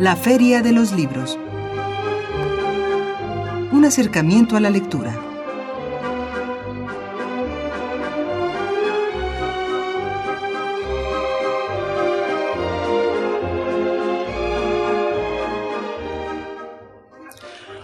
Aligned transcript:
La 0.00 0.16
Feria 0.16 0.60
de 0.60 0.72
los 0.72 0.90
Libros. 0.90 1.38
Un 3.70 3.84
acercamiento 3.84 4.56
a 4.56 4.60
la 4.60 4.68
lectura. 4.68 5.16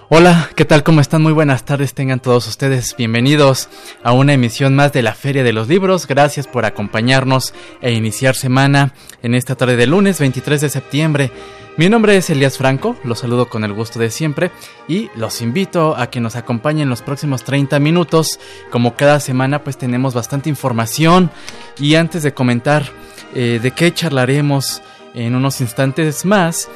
Hola, 0.08 0.50
¿qué 0.56 0.64
tal? 0.64 0.82
¿Cómo 0.82 1.00
están? 1.00 1.22
Muy 1.22 1.32
buenas 1.32 1.64
tardes, 1.64 1.94
tengan 1.94 2.18
todos 2.18 2.48
ustedes 2.48 2.96
bienvenidos 2.96 3.68
a 4.02 4.10
una 4.10 4.32
emisión 4.32 4.74
más 4.74 4.92
de 4.92 5.02
la 5.02 5.14
Feria 5.14 5.44
de 5.44 5.52
los 5.52 5.68
Libros. 5.68 6.08
Gracias 6.08 6.48
por 6.48 6.64
acompañarnos 6.64 7.54
e 7.80 7.92
iniciar 7.92 8.34
semana 8.34 8.92
en 9.22 9.36
esta 9.36 9.54
tarde 9.54 9.76
de 9.76 9.86
lunes 9.86 10.18
23 10.18 10.60
de 10.62 10.68
septiembre. 10.68 11.30
Mi 11.80 11.88
nombre 11.88 12.14
es 12.14 12.28
Elías 12.28 12.58
Franco, 12.58 12.94
los 13.04 13.20
saludo 13.20 13.48
con 13.48 13.64
el 13.64 13.72
gusto 13.72 13.98
de 13.98 14.10
siempre 14.10 14.50
y 14.86 15.08
los 15.14 15.40
invito 15.40 15.96
a 15.96 16.10
que 16.10 16.20
nos 16.20 16.36
acompañen 16.36 16.90
los 16.90 17.00
próximos 17.00 17.42
30 17.42 17.78
minutos. 17.78 18.38
Como 18.70 18.96
cada 18.96 19.18
semana 19.18 19.64
pues 19.64 19.78
tenemos 19.78 20.12
bastante 20.12 20.50
información 20.50 21.30
y 21.78 21.94
antes 21.94 22.22
de 22.22 22.34
comentar 22.34 22.84
eh, 23.34 23.60
de 23.62 23.70
qué 23.70 23.94
charlaremos 23.94 24.82
en 25.14 25.34
unos 25.34 25.62
instantes 25.62 26.26
más, 26.26 26.68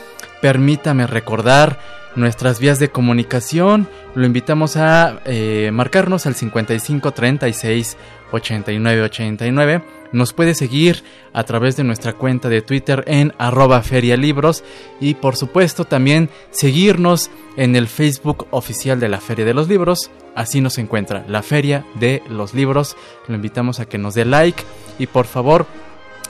permítame 0.45 1.07
recordar 1.07 1.79
nuestras 2.17 2.61
vías 2.61 2.79
de 2.79 2.91
comunicación. 2.91 3.89
Lo 4.15 4.27
invitamos 4.27 4.77
a 4.77 5.23
eh, 5.25 5.71
marcarnos 5.73 6.27
al 6.27 6.35
55 6.35 7.13
36 7.13 7.97
89 8.31 9.03
89. 9.05 9.83
Nos 10.13 10.35
puede 10.35 10.55
seguir 10.55 11.03
a 11.33 11.45
través 11.45 11.79
de 11.79 11.85
nuestra 11.85 12.13
cuenta 12.13 12.51
de 12.51 12.61
Twitter 12.61 13.05
en 13.07 13.33
arroba 13.39 13.81
ferialibros 13.81 14.65
y 15.01 15.15
por 15.15 15.35
supuesto 15.37 15.87
también 15.87 16.29
seguirnos 16.51 17.31
en 17.57 17.75
el 17.75 17.89
Facebook 17.89 18.47
oficial 18.51 19.01
de 19.01 19.09
la 19.09 19.21
Feria 19.23 19.47
de 19.47 19.55
los 19.55 19.67
Libros. 19.67 20.11
Así 20.35 20.61
nos 20.61 20.77
encuentra 20.77 21.25
la 21.27 21.43
Feria 21.43 21.87
de 21.95 22.23
los 22.29 22.53
Libros. 22.53 22.99
Lo 23.29 23.35
invitamos 23.35 23.81
a 23.81 23.87
que 23.87 23.97
nos 23.97 24.13
dé 24.13 24.27
like 24.27 24.63
y 24.99 25.07
por 25.07 25.25
favor 25.25 25.67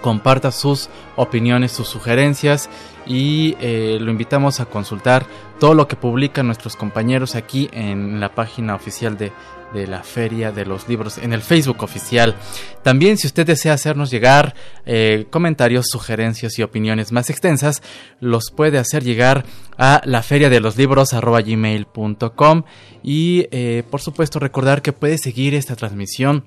comparta 0.05 0.53
sus 0.53 0.91
opiniones, 1.17 1.73
sus 1.73 1.89
sugerencias 1.89 2.69
y 3.07 3.57
eh, 3.59 3.97
lo 3.99 4.11
invitamos 4.11 4.61
a 4.61 4.67
consultar 4.67 5.25
todo 5.59 5.73
lo 5.73 5.89
que 5.89 5.97
publican 5.97 6.45
nuestros 6.45 6.77
compañeros 6.77 7.37
aquí 7.37 7.71
en 7.73 8.21
la 8.21 8.35
página 8.35 8.75
oficial 8.75 9.17
de, 9.17 9.33
la 9.73 10.03
Feria 10.03 10.53
de 10.53 10.67
los 10.67 10.91
Libros, 10.91 11.17
en 11.17 11.33
el 11.33 11.41
Facebook 11.41 11.83
oficial. 11.83 12.37
También 12.83 13.17
si 13.17 13.27
usted 13.27 13.47
desea 13.47 13.73
hacernos 13.73 14.11
llegar 14.11 14.55
eh, 14.85 15.27
comentarios, 15.31 15.87
sugerencias 15.89 16.59
y 16.59 16.63
opiniones 16.63 17.11
más 17.11 17.31
extensas, 17.31 17.83
los 18.21 18.51
puede 18.51 18.77
hacer 18.77 19.05
llegar 19.05 19.47
a 19.79 20.03
la 20.05 20.23
feria 20.23 20.51
de 20.51 20.61
los 20.61 20.77
libros 20.77 21.13
gmail.com 21.13 22.63
y 23.03 23.49
eh, 23.51 23.85
por 23.91 24.03
supuesto 24.03 24.39
recordar 24.39 24.83
que 24.83 24.93
puede 24.93 25.17
seguir 25.17 25.55
esta 25.55 25.75
transmisión 25.77 26.45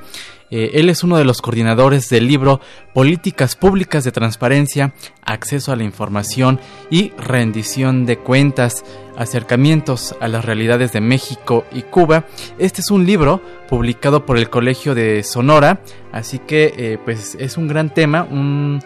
Eh, 0.49 0.71
él 0.75 0.89
es 0.89 1.03
uno 1.03 1.17
de 1.17 1.25
los 1.25 1.41
coordinadores 1.41 2.09
del 2.09 2.27
libro 2.27 2.61
Políticas 2.93 3.55
Públicas 3.55 4.03
de 4.03 4.11
Transparencia, 4.11 4.93
Acceso 5.23 5.71
a 5.71 5.75
la 5.75 5.83
Información 5.83 6.59
y 6.89 7.11
Rendición 7.17 8.05
de 8.05 8.17
Cuentas, 8.17 8.85
Acercamientos 9.17 10.15
a 10.21 10.27
las 10.27 10.45
Realidades 10.45 10.93
de 10.93 11.01
México 11.01 11.65
y 11.71 11.81
Cuba. 11.81 12.25
Este 12.57 12.81
es 12.81 12.91
un 12.91 13.05
libro 13.05 13.41
publicado 13.67 14.25
por 14.25 14.37
el 14.37 14.49
Colegio 14.49 14.95
de 14.95 15.23
Sonora, 15.23 15.81
así 16.11 16.39
que 16.39 16.73
eh, 16.77 16.97
pues 17.03 17.35
es 17.39 17.57
un 17.57 17.67
gran 17.67 17.93
tema, 17.93 18.23
un, 18.23 18.79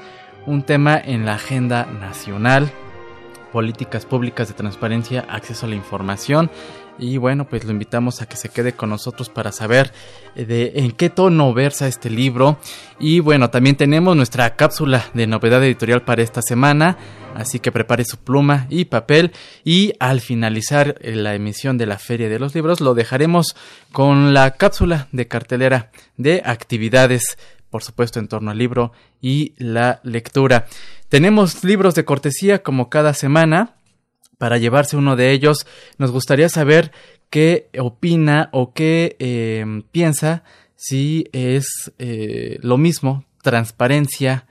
un 0.46 0.64
tema 0.64 0.98
en 0.98 1.26
la 1.26 1.36
agenda 1.36 1.86
nacional 1.86 2.72
políticas 3.52 4.06
públicas 4.06 4.48
de 4.48 4.54
transparencia, 4.54 5.26
acceso 5.30 5.66
a 5.66 5.70
la 5.70 5.76
información. 5.76 6.50
Y 7.02 7.18
bueno, 7.18 7.50
pues 7.50 7.66
lo 7.66 7.72
invitamos 7.72 8.22
a 8.22 8.28
que 8.28 8.36
se 8.36 8.50
quede 8.50 8.74
con 8.74 8.92
nosotros 8.92 9.30
para 9.30 9.52
saber 9.52 9.92
eh, 10.36 10.46
de 10.46 10.74
en 10.76 10.92
qué 10.92 11.10
tono 11.10 11.52
versa 11.52 11.88
este 11.88 12.12
libro. 12.12 12.60
Y 13.00 13.22
bueno, 13.22 13.50
también 13.50 13.76
tenemos 13.76 14.16
nuestra 14.16 14.56
cápsula 14.56 15.06
de 15.16 15.26
novedad 15.26 15.64
editorial 15.64 16.04
para 16.04 16.22
esta 16.22 16.44
semana. 16.44 16.98
Así 17.34 17.60
que 17.60 17.72
prepare 17.72 18.06
su 18.06 18.18
pluma 18.18 18.68
y 18.70 18.86
papel. 18.86 19.32
Y 19.64 19.94
al 20.00 20.22
finalizar 20.22 20.98
eh, 21.02 21.16
la 21.16 21.34
emisión 21.34 21.80
de 21.80 21.88
la 21.88 21.98
Feria 21.98 22.30
de 22.30 22.38
los 22.38 22.54
Libros, 22.54 22.82
lo 22.82 22.94
dejaremos 22.94 23.56
con 23.92 24.36
la 24.36 24.52
cápsula 24.52 25.08
de 25.12 25.28
cartelera 25.28 25.90
de 26.18 26.44
actividades 26.46 27.36
por 27.72 27.84
supuesto 27.84 28.20
en 28.20 28.28
torno 28.28 28.52
al 28.52 28.58
libro 28.58 28.92
y 29.22 29.54
la 29.58 30.02
lectura. 30.04 30.66
Tenemos 31.10 31.64
libros 31.64 31.96
de 31.96 32.06
cortesía 32.06 32.62
como 32.62 32.90
cada 32.90 33.14
semana. 33.14 33.76
Para 34.42 34.58
llevarse 34.58 34.98
uno 34.98 35.16
de 35.16 35.34
ellos, 35.34 35.68
nos 36.00 36.10
gustaría 36.10 36.50
saber 36.50 36.92
qué 37.30 37.70
opina 37.78 38.50
o 38.54 38.74
qué 38.74 39.16
eh, 39.20 39.84
piensa 39.92 40.44
si 40.76 41.28
es 41.32 41.94
eh, 42.00 42.58
lo 42.64 42.80
mismo 42.80 43.24
transparencia 43.44 44.48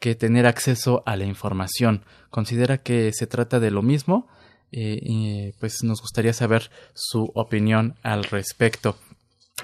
que 0.00 0.16
tener 0.16 0.44
acceso 0.44 1.04
a 1.06 1.14
la 1.14 1.24
información. 1.24 2.04
¿Considera 2.30 2.78
que 2.78 3.12
se 3.12 3.28
trata 3.28 3.60
de 3.60 3.70
lo 3.70 3.80
mismo? 3.80 4.26
Eh, 4.72 5.52
pues 5.60 5.84
nos 5.84 6.00
gustaría 6.00 6.32
saber 6.32 6.72
su 6.92 7.30
opinión 7.36 7.94
al 8.02 8.24
respecto. 8.24 8.96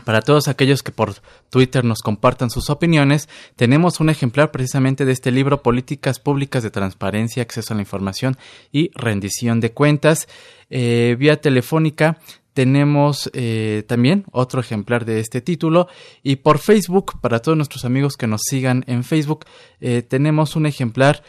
Para 0.02 0.20
todos 0.20 0.48
aquellos 0.48 0.82
que 0.82 0.92
por 0.92 1.14
Twitter 1.50 1.84
nos 1.84 2.00
compartan 2.00 2.50
sus 2.50 2.68
opiniones, 2.68 3.28
tenemos 3.56 4.00
un 4.00 4.10
ejemplar 4.10 4.50
precisamente 4.50 5.04
de 5.04 5.12
este 5.12 5.30
libro 5.30 5.62
Políticas 5.62 6.18
Públicas 6.18 6.62
de 6.62 6.70
Transparencia, 6.70 7.42
Acceso 7.42 7.72
a 7.72 7.76
la 7.76 7.82
Información 7.82 8.36
y 8.72 8.90
Rendición 8.94 9.60
de 9.60 9.72
Cuentas. 9.72 10.28
Eh, 10.68 11.16
vía 11.18 11.40
telefónica 11.40 12.18
tenemos 12.52 13.30
eh, 13.32 13.84
también 13.86 14.24
otro 14.30 14.60
ejemplar 14.60 15.04
de 15.04 15.20
este 15.20 15.40
título 15.40 15.88
y 16.22 16.36
por 16.36 16.58
Facebook, 16.58 17.20
para 17.20 17.40
todos 17.40 17.56
nuestros 17.56 17.84
amigos 17.84 18.16
que 18.16 18.26
nos 18.26 18.42
sigan 18.42 18.84
en 18.86 19.04
Facebook, 19.04 19.46
eh, 19.80 20.02
tenemos 20.02 20.56
un 20.56 20.66
ejemplar, 20.66 21.22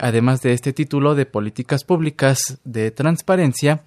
además 0.00 0.42
de 0.42 0.52
este 0.52 0.74
título, 0.74 1.14
de 1.14 1.24
Políticas 1.24 1.84
Públicas 1.84 2.60
de 2.64 2.90
Transparencia, 2.90 3.84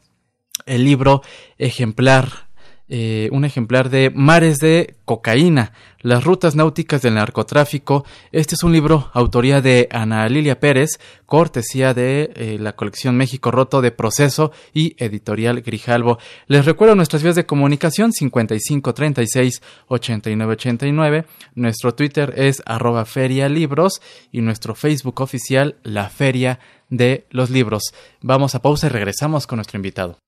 el 0.65 0.83
libro 0.83 1.21
ejemplar 1.59 2.44
eh, 2.87 3.29
un 3.31 3.45
ejemplar 3.45 3.89
de 3.89 4.11
Mares 4.13 4.57
de 4.57 4.95
Cocaína, 5.05 5.73
las 6.01 6.23
rutas 6.23 6.55
náuticas 6.55 7.01
del 7.01 7.15
narcotráfico. 7.15 8.05
Este 8.31 8.53
es 8.53 8.63
un 8.63 8.73
libro 8.73 9.09
autoría 9.13 9.59
de 9.61 9.87
Ana 9.91 10.29
Lilia 10.29 10.59
Pérez, 10.59 10.99
cortesía 11.25 11.95
de 11.95 12.31
eh, 12.35 12.57
la 12.59 12.75
colección 12.75 13.17
México 13.17 13.49
Roto 13.49 13.81
de 13.81 13.91
Proceso 13.91 14.51
y 14.71 14.95
Editorial 15.03 15.61
Grijalvo. 15.61 16.19
Les 16.45 16.65
recuerdo 16.65 16.95
nuestras 16.95 17.23
vías 17.23 17.35
de 17.35 17.47
comunicación 17.47 18.13
55 18.13 18.93
36 18.93 19.61
89 19.87 20.53
89. 20.53 21.25
Nuestro 21.55 21.95
Twitter 21.95 22.33
es 22.37 22.61
arroba 22.67 23.05
feria 23.05 23.49
libros 23.49 24.01
y 24.31 24.41
nuestro 24.41 24.75
Facebook 24.75 25.21
oficial 25.21 25.77
La 25.81 26.09
Feria 26.09 26.59
de 26.89 27.25
los 27.31 27.49
Libros. 27.49 27.93
Vamos 28.21 28.53
a 28.53 28.61
pausa 28.61 28.87
y 28.87 28.89
regresamos 28.91 29.47
con 29.47 29.57
nuestro 29.57 29.77
invitado. 29.77 30.19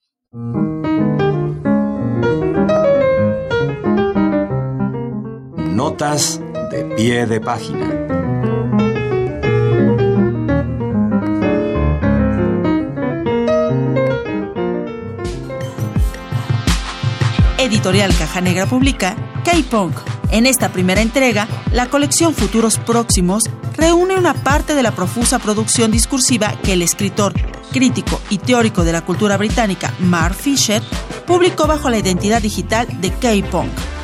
De 5.97 6.93
pie 6.95 7.25
de 7.25 7.41
página. 7.41 7.87
Editorial 17.57 18.15
Caja 18.15 18.41
Negra 18.41 18.67
publica 18.67 19.15
K-Punk. 19.43 19.97
En 20.29 20.45
esta 20.45 20.69
primera 20.69 21.01
entrega, 21.01 21.47
la 21.71 21.87
colección 21.87 22.35
Futuros 22.35 22.77
Próximos 22.77 23.45
reúne 23.75 24.17
una 24.17 24.35
parte 24.35 24.75
de 24.75 24.83
la 24.83 24.91
profusa 24.91 25.39
producción 25.39 25.89
discursiva 25.89 26.53
que 26.61 26.73
el 26.73 26.83
escritor, 26.83 27.33
crítico 27.71 28.21
y 28.29 28.37
teórico 28.37 28.83
de 28.83 28.91
la 28.91 29.01
cultura 29.01 29.35
británica 29.37 29.91
Mark 29.97 30.35
Fisher 30.35 30.83
publicó 31.25 31.65
bajo 31.65 31.89
la 31.89 31.97
identidad 31.97 32.43
digital 32.43 32.85
de 33.01 33.09
K-Punk. 33.09 33.96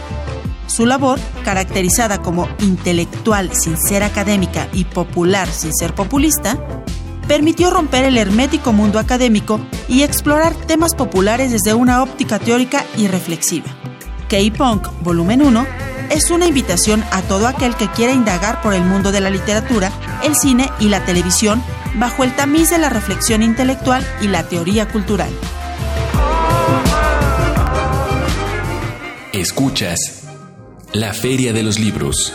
Su 0.68 0.86
labor, 0.86 1.19
caracterizada 1.44 2.21
como 2.21 2.48
intelectual 2.60 3.54
sin 3.54 3.77
ser 3.77 4.04
académica 4.04 4.68
y 4.74 4.86
popular 4.86 5.48
sin 5.50 5.74
ser 5.74 5.94
populista, 5.94 6.57
permitió 7.27 7.69
romper 7.69 8.06
el 8.06 8.18
hermético 8.18 8.74
mundo 8.74 9.00
académico 9.00 9.60
y 9.88 10.04
explorar 10.04 10.54
temas 10.54 10.95
populares 10.95 11.51
desde 11.51 11.74
una 11.74 12.01
óptica 12.01 12.39
teórica 12.39 12.86
y 12.98 13.07
reflexiva. 13.07 13.68
K-Punk 14.30 14.88
Volumen 15.01 15.42
1 15.42 15.65
es 16.10 16.31
una 16.31 16.48
invitación 16.48 17.04
a 17.12 17.21
todo 17.21 17.48
aquel 17.48 17.75
que 17.75 17.89
quiera 17.89 18.13
indagar 18.13 18.62
por 18.62 18.74
el 18.74 18.83
mundo 18.83 19.12
de 19.12 19.21
la 19.21 19.30
literatura, 19.30 19.92
el 20.24 20.36
cine 20.36 20.69
y 20.80 20.89
la 20.89 21.06
televisión 21.06 21.62
bajo 21.95 22.24
el 22.24 22.36
tamiz 22.36 22.69
de 22.69 22.77
la 22.77 22.89
reflexión 22.89 23.44
intelectual 23.44 24.06
y 24.21 24.27
la 24.27 24.44
teoría 24.44 24.88
cultural. 24.88 25.31
Escuchas 29.31 30.23
La 30.94 31.12
Feria 31.12 31.54
de 31.54 31.63
los 31.63 31.80
Libros. 31.80 32.31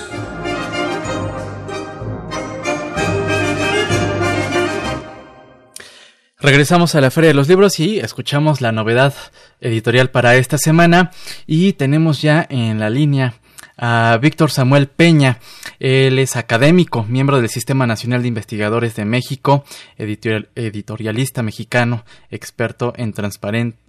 Regresamos 6.40 6.96
a 6.96 7.00
la 7.00 7.12
Feria 7.12 7.28
de 7.28 7.34
los 7.34 7.46
Libros 7.48 7.78
y 7.78 8.00
escuchamos 8.00 8.60
la 8.60 8.72
novedad 8.72 9.14
editorial 9.60 10.10
para 10.10 10.34
esta 10.34 10.58
semana 10.58 11.12
y 11.46 11.74
tenemos 11.74 12.20
ya 12.20 12.44
en 12.50 12.80
la 12.80 12.90
línea 12.90 13.34
a 13.78 14.18
Víctor 14.20 14.50
Samuel 14.50 14.88
Peña. 14.88 15.38
Él 15.78 16.18
es 16.18 16.36
académico, 16.36 17.04
miembro 17.04 17.40
del 17.40 17.48
Sistema 17.48 17.86
Nacional 17.86 18.22
de 18.22 18.28
Investigadores 18.28 18.96
de 18.96 19.04
México, 19.04 19.64
editorialista 19.96 21.42
mexicano, 21.42 22.04
experto 22.30 22.92
en, 22.96 23.14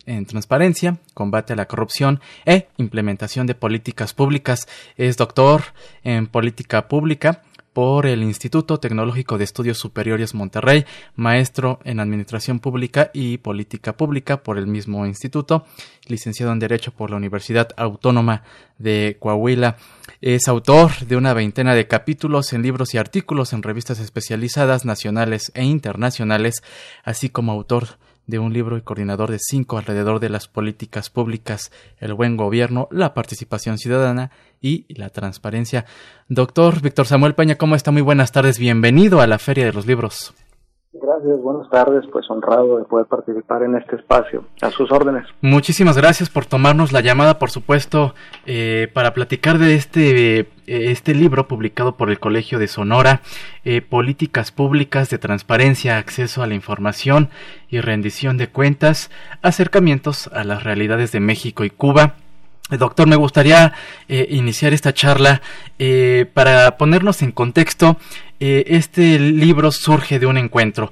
en 0.06 0.26
transparencia, 0.26 0.98
combate 1.14 1.54
a 1.54 1.56
la 1.56 1.66
corrupción 1.66 2.22
e 2.46 2.68
implementación 2.78 3.48
de 3.48 3.56
políticas 3.56 4.14
públicas. 4.14 4.68
Es 4.96 5.18
doctor 5.18 5.64
en 6.04 6.28
política 6.28 6.88
pública 6.88 7.42
por 7.80 8.08
el 8.08 8.24
Instituto 8.24 8.82
Tecnológico 8.82 9.38
de 9.38 9.46
Estudios 9.46 9.78
Superiores 9.78 10.34
Monterrey, 10.34 10.84
maestro 11.16 11.80
en 11.86 12.02
Administración 12.02 12.60
Pública 12.60 13.10
y 13.14 13.38
Política 13.38 13.96
Pública 13.96 14.44
por 14.44 14.58
el 14.58 14.68
mismo 14.68 15.06
instituto, 15.06 15.66
licenciado 16.06 16.52
en 16.52 16.60
Derecho 16.60 16.92
por 16.92 17.10
la 17.10 17.16
Universidad 17.16 17.70
Autónoma 17.78 18.44
de 18.80 19.16
Coahuila. 19.18 19.78
Es 20.20 20.50
autor 20.50 20.92
de 21.08 21.16
una 21.16 21.34
veintena 21.34 21.74
de 21.74 21.88
capítulos 21.88 22.52
en 22.52 22.64
libros 22.64 22.94
y 22.94 22.98
artículos 22.98 23.54
en 23.54 23.64
revistas 23.64 24.00
especializadas 24.00 24.84
nacionales 24.84 25.50
e 25.56 25.64
internacionales, 25.64 26.56
así 27.06 27.30
como 27.30 27.54
autor 27.54 27.98
de 28.30 28.38
un 28.38 28.54
libro 28.54 28.78
y 28.78 28.82
coordinador 28.82 29.32
de 29.32 29.40
cinco 29.40 29.80
alrededor 29.80 30.20
de 30.20 30.30
las 30.30 30.48
políticas 30.48 31.10
públicas, 31.10 31.72
el 31.98 32.14
buen 32.14 32.38
gobierno, 32.38 32.88
la 32.92 33.16
participación 33.16 33.80
ciudadana 33.80 34.30
y 34.62 34.86
la 34.94 35.10
transparencia. 35.10 35.86
Doctor 36.28 36.82
Víctor 36.82 37.08
Samuel 37.08 37.34
Peña, 37.34 37.56
¿cómo 37.56 37.76
está? 37.76 37.90
Muy 37.90 38.04
buenas 38.04 38.32
tardes, 38.32 38.60
bienvenido 38.60 39.20
a 39.20 39.28
la 39.28 39.40
Feria 39.40 39.66
de 39.66 39.74
los 39.74 39.88
Libros. 39.88 40.34
Gracias, 40.92 41.40
buenas 41.44 41.70
tardes, 41.70 42.04
pues 42.12 42.28
honrado 42.32 42.80
de 42.80 42.86
poder 42.86 43.06
participar 43.06 43.62
en 43.62 43.76
este 43.76 43.96
espacio. 43.96 44.46
A 44.60 44.72
sus 44.72 44.92
órdenes. 44.92 45.24
Muchísimas 45.40 45.96
gracias 45.96 46.32
por 46.32 46.48
tomarnos 46.48 46.92
la 46.92 47.02
llamada, 47.02 47.38
por 47.38 47.52
supuesto, 47.52 48.16
eh, 48.48 48.90
para 48.92 49.14
platicar 49.14 49.60
de 49.60 49.76
este, 49.76 50.40
eh, 50.40 50.48
este 50.66 51.14
libro 51.14 51.48
publicado 51.48 51.96
por 51.96 52.10
el 52.10 52.20
Colegio 52.20 52.58
de 52.58 52.68
Sonora, 52.68 53.22
eh, 53.66 53.82
Políticas 53.82 54.52
Públicas 54.52 55.12
de 55.12 55.20
Transparencia, 55.20 56.00
Acceso 56.00 56.42
a 56.42 56.48
la 56.48 56.56
Información 56.56 57.30
y 57.70 57.82
Rendición 57.82 58.38
de 58.38 58.48
Cuentas, 58.48 59.12
Acercamientos 59.44 60.28
a 60.34 60.44
las 60.44 60.64
Realidades 60.64 61.12
de 61.12 61.20
México 61.20 61.64
y 61.66 61.70
Cuba. 61.70 62.16
Doctor, 62.72 63.08
me 63.08 63.16
gustaría 63.16 63.74
iniciar 64.08 64.74
esta 64.74 64.94
charla 64.94 65.42
para 66.36 66.78
ponernos 66.78 67.24
en 67.24 67.32
contexto 67.32 67.98
eh, 68.40 68.66
este 68.68 69.20
libro 69.20 69.72
surge 69.72 70.20
de 70.20 70.26
un 70.26 70.38
encuentro. 70.38 70.92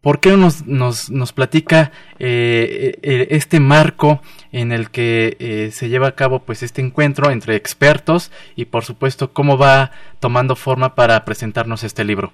¿Por 0.00 0.18
qué 0.18 0.36
nos, 0.36 0.66
nos, 0.66 1.10
nos 1.10 1.32
platica 1.32 1.92
eh, 2.18 2.98
eh, 3.02 3.28
este 3.30 3.60
marco 3.60 4.20
en 4.50 4.72
el 4.72 4.90
que 4.90 5.70
se 5.72 5.88
lleva 5.88 6.08
a 6.08 6.16
cabo 6.16 6.40
pues 6.40 6.64
este 6.64 6.82
encuentro 6.82 7.30
entre 7.30 7.54
expertos 7.54 8.32
y 8.56 8.64
por 8.64 8.82
supuesto 8.82 9.32
cómo 9.32 9.56
va 9.56 9.92
tomando 10.18 10.56
forma 10.56 10.96
para 10.96 11.24
presentarnos 11.24 11.84
este 11.84 12.04
libro? 12.04 12.32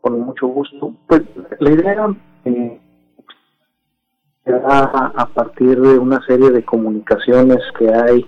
con 0.00 0.20
mucho 0.20 0.46
gusto. 0.46 0.94
Pues 1.08 1.22
la 1.58 1.70
idea 1.72 1.92
era 1.92 2.06
a 5.16 5.28
partir 5.34 5.80
de 5.80 5.98
una 5.98 6.24
serie 6.26 6.50
de 6.50 6.62
comunicaciones 6.62 7.58
que 7.76 7.92
hay 7.92 8.24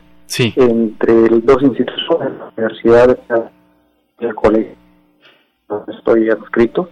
entre 0.56 1.30
los 1.30 1.44
dos 1.46 1.62
instituciones, 1.62 2.32
la 2.36 2.52
Universidad 2.56 3.08
de 3.08 3.14
el 4.20 4.34
colegio 4.34 4.76
donde 5.68 5.92
estoy 5.94 6.30
adscrito. 6.30 6.90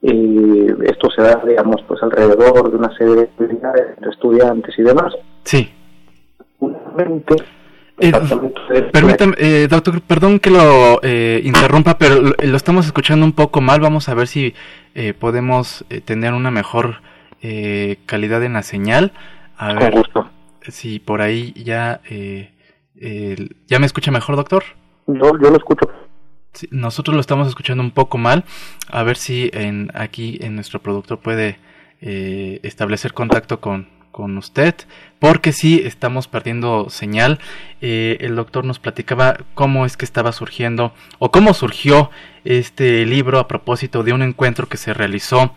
Y 0.00 0.66
esto 0.84 1.10
se 1.10 1.22
da, 1.22 1.42
digamos, 1.44 1.82
pues 1.88 2.00
alrededor 2.02 2.70
de 2.70 2.76
una 2.76 2.96
serie 2.96 3.14
de 3.16 3.22
actividades 3.22 3.98
de 3.98 4.10
estudiantes 4.10 4.78
y 4.78 4.82
demás. 4.82 5.12
Sí. 5.42 5.72
Eh, 8.00 8.12
permítame, 8.92 9.34
eh, 9.38 9.66
doctor, 9.68 10.00
perdón 10.02 10.38
que 10.38 10.50
lo 10.50 11.00
eh, 11.02 11.40
interrumpa, 11.42 11.98
pero 11.98 12.20
lo, 12.20 12.56
estamos 12.56 12.86
escuchando 12.86 13.26
un 13.26 13.32
poco 13.32 13.60
mal. 13.60 13.80
Vamos 13.80 14.08
a 14.08 14.14
ver 14.14 14.28
si 14.28 14.54
eh, 14.94 15.14
podemos 15.14 15.84
tener 16.04 16.32
una 16.32 16.52
mejor 16.52 17.02
calidad 18.06 18.42
en 18.44 18.52
la 18.52 18.62
señal. 18.62 19.12
A 19.56 19.74
ver 19.74 19.92
gusto. 19.92 20.28
si 20.62 21.00
por 21.00 21.22
ahí 21.22 21.52
ya, 21.54 22.00
ya 22.94 23.78
me 23.78 23.86
escucha 23.86 24.12
mejor, 24.12 24.36
doctor. 24.36 24.62
Yo, 25.06 25.32
yo 25.40 25.50
lo 25.50 25.56
escucho 25.56 25.88
nosotros 26.70 27.14
lo 27.14 27.20
estamos 27.20 27.48
escuchando 27.48 27.82
un 27.82 27.90
poco 27.90 28.18
mal. 28.18 28.44
A 28.88 29.02
ver 29.02 29.16
si 29.16 29.50
aquí 29.94 30.38
en 30.40 30.54
nuestro 30.54 30.80
productor 30.80 31.18
puede 31.20 31.58
eh, 32.00 32.60
establecer 32.62 33.12
contacto 33.12 33.60
con, 33.60 33.88
con 34.10 34.36
usted, 34.36 34.74
porque 35.18 35.52
sí 35.52 35.82
estamos 35.84 36.28
perdiendo 36.28 36.90
señal. 36.90 37.38
Eh, 37.80 38.18
el 38.20 38.36
doctor 38.36 38.64
nos 38.64 38.78
platicaba 38.78 39.38
cómo 39.54 39.86
es 39.86 39.96
que 39.96 40.04
estaba 40.04 40.32
surgiendo 40.32 40.92
o 41.18 41.30
cómo 41.30 41.54
surgió 41.54 42.10
este 42.44 43.06
libro 43.06 43.38
a 43.38 43.48
propósito 43.48 44.02
de 44.02 44.12
un 44.12 44.22
encuentro 44.22 44.68
que 44.68 44.76
se 44.76 44.92
realizó 44.92 45.54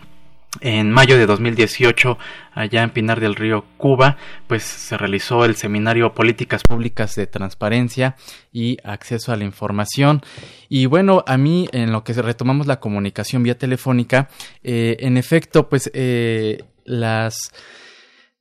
en 0.60 0.92
mayo 0.92 1.18
de 1.18 1.26
2018, 1.26 2.18
allá 2.54 2.84
en 2.84 2.90
Pinar 2.90 3.22
del 3.22 3.36
Río, 3.36 3.64
Cuba, 3.78 4.18
pues 4.48 4.64
se 4.64 4.98
realizó 4.98 5.46
el 5.46 5.56
seminario 5.56 6.14
Políticas 6.14 6.64
Públicas 6.64 7.16
de 7.16 7.26
Transparencia 7.26 8.16
y 8.52 8.78
Acceso 8.84 9.32
a 9.32 9.38
la 9.38 9.46
Información. 9.46 10.22
Y 10.68 10.88
bueno, 10.88 11.24
a 11.26 11.38
mí, 11.38 11.70
en 11.72 11.92
lo 11.94 12.04
que 12.04 12.14
retomamos 12.14 12.68
la 12.68 12.82
comunicación 12.82 13.44
vía 13.44 13.58
telefónica, 13.58 14.30
eh, 14.62 14.98
en 15.00 15.18
efecto, 15.18 15.70
pues 15.70 15.90
eh, 15.94 16.64
las 16.84 17.52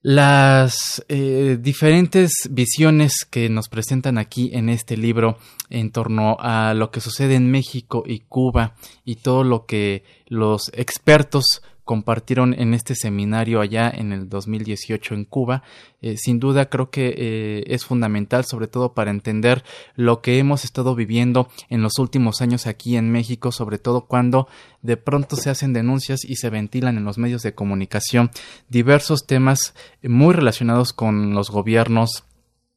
las 0.03 1.05
eh, 1.09 1.59
diferentes 1.61 2.49
visiones 2.51 3.27
que 3.31 3.51
nos 3.51 3.69
presentan 3.69 4.17
aquí 4.17 4.51
en 4.55 4.71
este 4.71 4.97
libro 4.97 5.37
en 5.69 5.91
torno 5.91 6.39
a 6.41 6.73
lo 6.73 6.91
que 6.91 7.01
sucede 7.01 7.35
en 7.35 7.51
México 7.51 8.05
y 8.07 8.21
Cuba 8.21 8.75
y 9.05 9.17
todo 9.17 9.45
lo 9.45 9.67
que 9.67 10.05
los 10.31 10.71
expertos 10.75 11.61
compartieron 11.91 12.55
en 12.55 12.73
este 12.73 12.95
seminario 12.95 13.61
allá 13.61 13.91
en 13.93 14.13
el 14.13 14.29
2018 14.29 15.15
en 15.15 15.25
Cuba. 15.25 15.65
Eh, 16.03 16.17
sin 16.17 16.39
duda 16.39 16.71
creo 16.71 16.89
que 16.89 17.13
eh, 17.17 17.65
es 17.67 17.85
fundamental, 17.85 18.45
sobre 18.45 18.69
todo 18.69 18.95
para 18.95 19.11
entender 19.11 19.65
lo 19.97 20.23
que 20.23 20.39
hemos 20.39 20.65
estado 20.65 20.95
viviendo 20.95 21.49
en 21.69 21.83
los 21.83 21.99
últimos 21.99 22.43
años 22.43 22.69
aquí 22.69 22.97
en 22.97 23.11
México, 23.11 23.51
sobre 23.51 23.79
todo 23.79 24.03
cuando 24.03 24.47
de 24.83 24.97
pronto 24.97 25.35
se 25.35 25.51
hacen 25.51 25.73
denuncias 25.73 26.25
y 26.25 26.37
se 26.37 26.49
ventilan 26.49 26.97
en 26.97 27.05
los 27.05 27.19
medios 27.19 27.43
de 27.43 27.55
comunicación 27.55 28.31
diversos 28.69 29.27
temas 29.27 29.75
muy 30.01 30.33
relacionados 30.33 30.93
con 30.93 31.35
los 31.35 31.51
gobiernos 31.51 32.23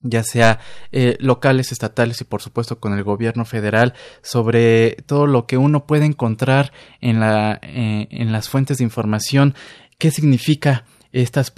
ya 0.03 0.23
sea 0.23 0.59
eh, 0.91 1.17
locales, 1.19 1.71
estatales 1.71 2.21
y 2.21 2.25
por 2.25 2.41
supuesto 2.41 2.79
con 2.79 2.93
el 2.93 3.03
gobierno 3.03 3.45
federal, 3.45 3.93
sobre 4.21 4.97
todo 5.05 5.25
lo 5.25 5.47
que 5.47 5.57
uno 5.57 5.87
puede 5.87 6.05
encontrar 6.05 6.71
en, 7.01 7.19
la, 7.19 7.59
eh, 7.63 8.07
en 8.11 8.31
las 8.31 8.49
fuentes 8.49 8.77
de 8.77 8.83
información, 8.83 9.55
qué 9.97 10.11
significa 10.11 10.85
estas, 11.13 11.53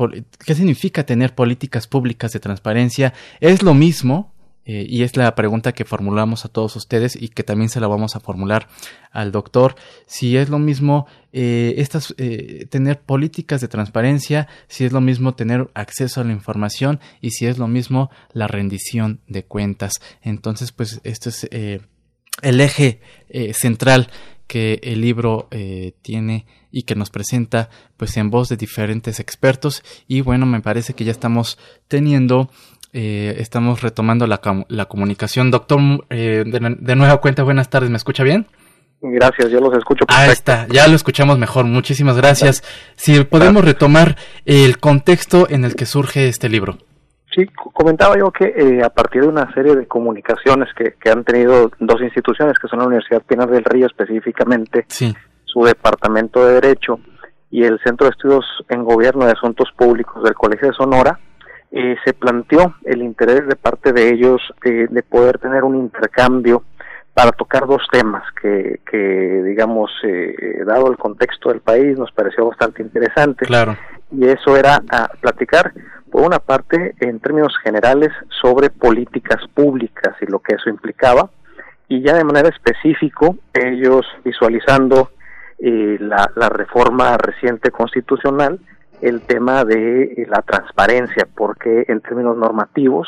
qué 0.46 0.54
significa 0.54 1.06
tener 1.06 1.34
políticas 1.34 1.88
públicas 1.88 2.32
de 2.32 2.40
transparencia. 2.40 3.14
Es 3.40 3.64
lo 3.64 3.74
mismo 3.74 4.35
eh, 4.66 4.86
y 4.90 5.04
es 5.04 5.16
la 5.16 5.34
pregunta 5.36 5.74
que 5.74 5.86
formulamos 5.86 6.44
a 6.44 6.50
todos 6.50 6.76
ustedes 6.76 7.16
y 7.16 7.30
que 7.30 7.44
también 7.44 7.70
se 7.70 7.80
la 7.80 7.88
vamos 7.88 8.16
a 8.16 8.20
formular 8.20 8.68
al 9.12 9.32
doctor, 9.32 9.76
si 10.08 10.38
es 10.38 10.50
lo 10.50 10.58
mismo 10.58 11.06
eh, 11.34 11.76
estas, 11.78 12.16
eh, 12.18 12.66
tener 12.70 13.00
políticas 13.00 13.62
de 13.62 13.68
transparencia, 13.68 14.48
si 14.68 14.84
es 14.86 14.92
lo 14.92 15.02
mismo 15.02 15.36
tener 15.36 15.70
acceso 15.76 16.22
a 16.22 16.24
la 16.24 16.34
información 16.34 17.00
y 17.22 17.32
si 17.32 17.46
es 17.46 17.60
lo 17.60 17.68
mismo 17.68 18.10
la 18.34 18.48
rendición 18.48 19.22
de 19.28 19.46
cuentas. 19.46 19.94
Entonces, 20.22 20.72
pues 20.72 21.00
esto 21.04 21.30
es 21.30 21.48
el 21.52 22.62
eje 22.62 23.00
central 23.54 24.10
que 24.48 24.80
el 24.84 25.02
libro 25.02 25.48
tiene 26.02 26.46
y 26.76 26.84
que 26.84 26.96
nos 26.96 27.10
presenta 27.10 27.70
pues 27.96 28.18
en 28.18 28.30
voz 28.30 28.50
de 28.50 28.58
diferentes 28.58 29.22
expertos 29.22 29.82
y 30.10 30.20
bueno 30.20 30.46
me 30.46 30.60
parece 30.60 30.94
que 30.94 31.06
ya 31.06 31.12
estamos 31.14 31.58
teniendo 31.88 32.52
estamos 32.96 33.82
retomando 33.82 34.28
la, 34.28 34.40
la 34.70 34.86
comunicación 34.86 35.52
doctor 35.52 36.08
de, 36.10 36.44
de 36.80 36.96
nueva 36.96 37.18
cuenta 37.18 37.44
buenas 37.44 37.70
tardes 37.70 37.90
me 37.90 37.98
escucha 37.98 38.24
bien 38.24 38.48
Gracias, 39.02 39.52
yo 39.52 39.60
los 39.60 39.74
escucho. 39.78 40.06
Perfecto. 40.06 40.16
Ahí 40.16 40.32
está, 40.32 40.68
ya 40.68 40.88
lo 40.88 40.96
escuchamos 40.96 41.38
mejor. 41.38 41.66
Muchísimas 41.66 42.18
gracias. 42.18 42.64
Si 42.96 43.24
podemos 43.24 43.64
retomar 43.64 44.16
el 44.46 44.80
contexto 44.80 45.48
en 45.50 45.66
el 45.66 45.76
que 45.76 45.86
surge 45.86 46.28
este 46.28 46.50
libro. 46.50 46.78
Sí, 47.36 47.46
comentaba 47.74 48.18
yo 48.18 48.32
que 48.32 48.46
eh, 48.46 48.82
a 48.84 48.90
partir 48.90 49.24
de 49.24 49.28
una 49.28 49.54
serie 49.54 49.76
de 49.76 49.86
comunicaciones 49.88 50.70
que, 50.74 50.96
que, 51.00 51.10
han 51.10 51.26
tenido 51.26 51.70
dos 51.80 52.02
instituciones, 52.02 52.58
que 52.58 52.70
son 52.70 52.80
la 52.80 52.86
Universidad 52.86 53.22
Pinar 53.24 53.50
del 53.50 53.66
Río 53.66 53.88
específicamente, 53.88 54.86
su 54.88 55.64
Departamento 55.64 56.46
de 56.46 56.54
Derecho 56.62 57.00
y 57.52 57.64
el 57.64 57.78
Centro 57.84 58.08
de 58.08 58.12
Estudios 58.12 58.46
en 58.70 58.86
Gobierno 58.86 59.26
de 59.26 59.34
Asuntos 59.34 59.70
Públicos 59.78 60.24
del 60.24 60.34
Colegio 60.34 60.70
de 60.70 60.76
Sonora, 60.76 61.20
eh, 61.78 61.98
se 62.06 62.14
planteó 62.14 62.74
el 62.86 63.02
interés 63.02 63.46
de 63.48 63.58
parte 63.58 63.92
de 63.92 64.10
ellos 64.10 64.42
eh, 64.64 64.88
de 64.90 65.04
poder 65.04 65.40
tener 65.40 65.66
un 65.66 65.76
intercambio 65.76 66.64
para 67.14 67.34
tocar 67.34 67.68
dos 67.68 67.82
temas 67.92 68.24
que, 68.42 68.80
que 68.90 69.44
digamos, 69.44 69.92
eh, 70.04 70.64
dado 70.66 70.90
el 70.90 70.98
contexto 70.98 71.50
del 71.50 71.60
país, 71.60 71.98
nos 71.98 72.14
pareció 72.14 72.48
bastante 72.48 72.82
interesante. 72.82 73.46
Claro. 73.46 73.78
Y 74.10 74.26
eso 74.26 74.56
era 74.56 74.82
a 74.90 75.10
platicar, 75.20 75.74
por 76.10 76.22
una 76.22 76.40
parte, 76.40 76.96
en 77.02 77.20
términos 77.20 77.54
generales, 77.62 78.12
sobre 78.42 78.70
políticas 78.70 79.46
públicas 79.54 80.16
y 80.22 80.28
lo 80.28 80.40
que 80.40 80.56
eso 80.56 80.70
implicaba, 80.70 81.30
y 81.90 82.02
ya 82.02 82.14
de 82.14 82.24
manera 82.24 82.48
específica, 82.48 83.32
ellos 83.54 84.06
visualizando 84.24 85.12
eh, 85.60 85.98
la, 86.00 86.32
la 86.36 86.48
reforma 86.48 87.18
reciente 87.18 87.70
constitucional, 87.70 88.60
el 89.06 89.22
tema 89.22 89.64
de 89.64 90.04
eh, 90.04 90.28
la 90.28 90.42
transparencia, 90.42 91.28
porque 91.36 91.86
en 91.88 92.02
términos 92.02 92.36
normativos, 92.38 93.08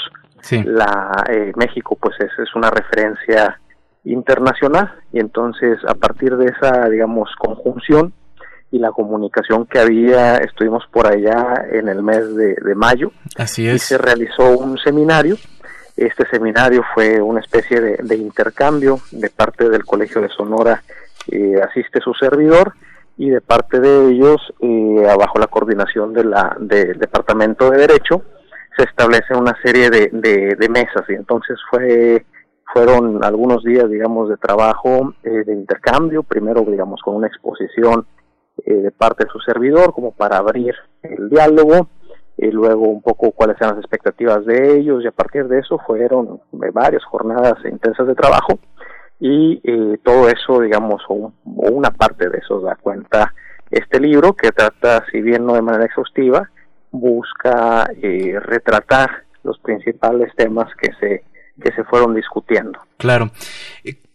la 0.63 1.25
eh, 1.29 1.51
México 1.55 1.97
pues 1.99 2.15
es, 2.19 2.29
es 2.37 2.55
una 2.55 2.69
referencia 2.69 3.59
internacional 4.05 4.93
y 5.11 5.19
entonces 5.19 5.79
a 5.85 5.95
partir 5.95 6.37
de 6.37 6.45
esa 6.45 6.87
digamos 6.89 7.29
conjunción 7.37 8.13
y 8.71 8.79
la 8.79 8.91
comunicación 8.91 9.65
que 9.65 9.79
había 9.79 10.37
estuvimos 10.37 10.85
por 10.91 11.07
allá 11.07 11.65
en 11.71 11.89
el 11.89 12.01
mes 12.03 12.33
de, 12.35 12.55
mayo 12.75 13.11
así 13.35 13.67
es. 13.67 13.75
y 13.75 13.79
se 13.79 13.97
realizó 13.97 14.57
un 14.57 14.77
seminario. 14.77 15.35
Este 15.97 16.29
seminario 16.29 16.83
fue 16.93 17.19
una 17.19 17.41
especie 17.41 17.81
de, 17.81 18.15
intercambio 18.15 18.99
de 19.11 19.29
parte 19.29 19.67
del 19.67 19.83
colegio 19.83 20.21
de 20.21 20.29
Sonora 20.29 20.83
eh, 21.29 21.59
asiste 21.67 21.99
su 21.99 22.13
servidor 22.13 22.73
y 23.17 23.29
de 23.29 23.41
parte 23.41 23.79
de 23.79 24.09
ellos 24.09 24.37
eh, 24.61 25.15
bajo 25.17 25.39
la 25.39 25.47
coordinación 25.47 26.13
de 26.13 26.23
la 26.23 26.55
del 26.59 26.97
departamento 26.99 27.69
de 27.69 27.79
derecho 27.79 28.21
se 28.77 28.83
establece 28.83 29.35
una 29.35 29.55
serie 29.63 29.89
de, 29.89 30.09
de 30.11 30.69
mesas. 30.69 31.03
Y 31.09 31.13
entonces 31.13 31.57
fue 31.69 32.23
fueron 32.73 33.23
algunos 33.23 33.63
días, 33.63 33.89
digamos, 33.89 34.29
de 34.29 34.37
trabajo, 34.37 35.13
eh, 35.23 35.43
de 35.45 35.53
intercambio, 35.53 36.23
primero, 36.23 36.61
digamos, 36.61 37.01
con 37.01 37.15
una 37.15 37.27
exposición 37.27 38.05
eh, 38.65 38.73
de 38.73 38.91
parte 38.91 39.25
de 39.25 39.31
su 39.31 39.39
servidor, 39.39 39.93
como 39.93 40.11
para 40.11 40.37
abrir 40.37 40.75
el 41.01 41.29
diálogo, 41.29 41.87
y 42.37 42.51
luego 42.51 42.87
un 42.87 43.01
poco 43.01 43.31
cuáles 43.31 43.57
eran 43.59 43.75
las 43.75 43.83
expectativas 43.83 44.45
de 44.45 44.77
ellos, 44.77 45.03
y 45.03 45.07
a 45.07 45.11
partir 45.11 45.47
de 45.47 45.59
eso 45.59 45.79
fueron 45.87 46.41
eh, 46.53 46.71
varias 46.73 47.03
jornadas 47.05 47.55
intensas 47.65 48.05
de 48.05 48.15
trabajo, 48.15 48.59
y 49.19 49.61
todo 50.03 50.29
eso, 50.29 50.61
digamos, 50.61 51.01
o, 51.07 51.31
una 51.43 51.91
parte 51.91 52.29
de 52.29 52.37
eso 52.37 52.59
da 52.59 52.75
cuenta 52.75 53.33
este 53.71 53.99
libro, 53.99 54.33
que 54.33 54.51
trata, 54.51 55.03
si 55.11 55.21
bien 55.21 55.45
no 55.45 55.53
de 55.53 55.61
manera 55.61 55.85
exhaustiva, 55.85 56.49
busca 56.91 57.89
retratar 58.41 59.23
los 59.43 59.59
principales 59.59 60.33
temas 60.35 60.69
que 60.79 60.91
se 60.99 61.23
que 61.61 61.71
se 61.73 61.83
fueron 61.85 62.15
discutiendo. 62.15 62.79
Claro. 62.97 63.31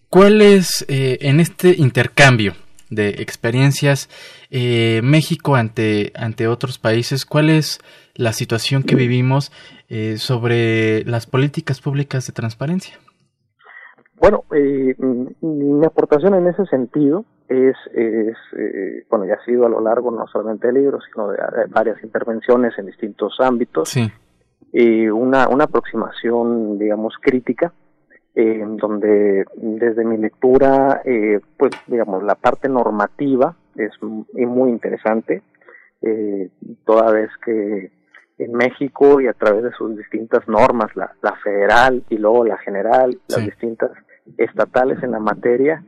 ¿Cuál 0.08 0.42
es 0.42 0.84
eh, 0.88 1.18
en 1.22 1.40
este 1.40 1.74
intercambio 1.78 2.54
de 2.90 3.08
experiencias 3.22 4.10
eh, 4.50 5.00
México 5.02 5.56
ante, 5.56 6.12
ante 6.14 6.46
otros 6.46 6.78
países? 6.78 7.24
¿Cuál 7.24 7.50
es 7.50 7.80
la 8.14 8.32
situación 8.32 8.82
que 8.82 8.94
vivimos 8.94 9.52
eh, 9.88 10.16
sobre 10.18 11.04
las 11.04 11.26
políticas 11.26 11.80
públicas 11.80 12.26
de 12.26 12.32
transparencia? 12.32 12.98
Bueno, 14.22 14.44
mi 14.50 15.84
aportación 15.84 16.34
en 16.34 16.46
ese 16.46 16.64
sentido 16.66 17.26
es, 17.48 17.76
es 17.92 18.36
bueno, 19.10 19.26
ya 19.26 19.34
ha 19.34 19.44
sido 19.44 19.66
a 19.66 19.68
lo 19.68 19.80
largo 19.80 20.10
no 20.10 20.26
solamente 20.28 20.68
de 20.68 20.74
libros, 20.74 21.04
sino 21.12 21.28
de, 21.28 21.36
de 21.36 21.66
varias 21.68 22.02
intervenciones 22.02 22.72
en 22.78 22.86
distintos 22.86 23.34
ámbitos. 23.40 23.90
Sí 23.90 24.10
eh, 24.72 25.10
una, 25.10 25.48
una 25.48 25.64
aproximación, 25.64 26.78
digamos, 26.78 27.14
crítica, 27.20 27.72
eh, 28.34 28.64
donde 28.80 29.44
desde 29.56 30.04
mi 30.04 30.16
lectura, 30.16 31.02
eh, 31.04 31.40
pues, 31.58 31.72
digamos, 31.86 32.22
la 32.22 32.34
parte 32.34 32.68
normativa 32.68 33.54
es 33.76 33.92
muy 34.02 34.70
interesante, 34.70 35.42
eh, 36.00 36.48
toda 36.84 37.12
vez 37.12 37.30
que 37.44 37.92
en 38.38 38.52
México 38.52 39.20
y 39.20 39.28
a 39.28 39.34
través 39.34 39.62
de 39.62 39.72
sus 39.72 39.96
distintas 39.96 40.48
normas, 40.48 40.94
la, 40.96 41.12
la 41.22 41.36
federal 41.36 42.02
y 42.08 42.16
luego 42.16 42.44
la 42.44 42.58
general, 42.58 43.18
las 43.28 43.44
distintas 43.44 43.90
estatales 44.38 45.02
en 45.02 45.12
la 45.12 45.20
materia, 45.20 45.84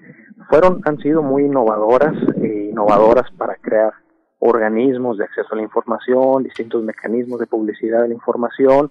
fueron, 0.49 0.81
han 0.85 0.99
sido 0.99 1.23
muy 1.23 1.45
innovadoras, 1.45 2.15
eh, 2.43 2.69
innovadoras 2.71 3.31
para 3.33 3.57
crear 3.57 3.93
organismos 4.39 5.17
de 5.19 5.25
acceso 5.25 5.49
a 5.53 5.57
la 5.57 5.63
información, 5.63 6.43
distintos 6.43 6.83
mecanismos 6.83 7.41
de 7.41 7.47
publicidad 7.47 8.03
de 8.03 8.09
la 8.09 8.15
información, 8.15 8.91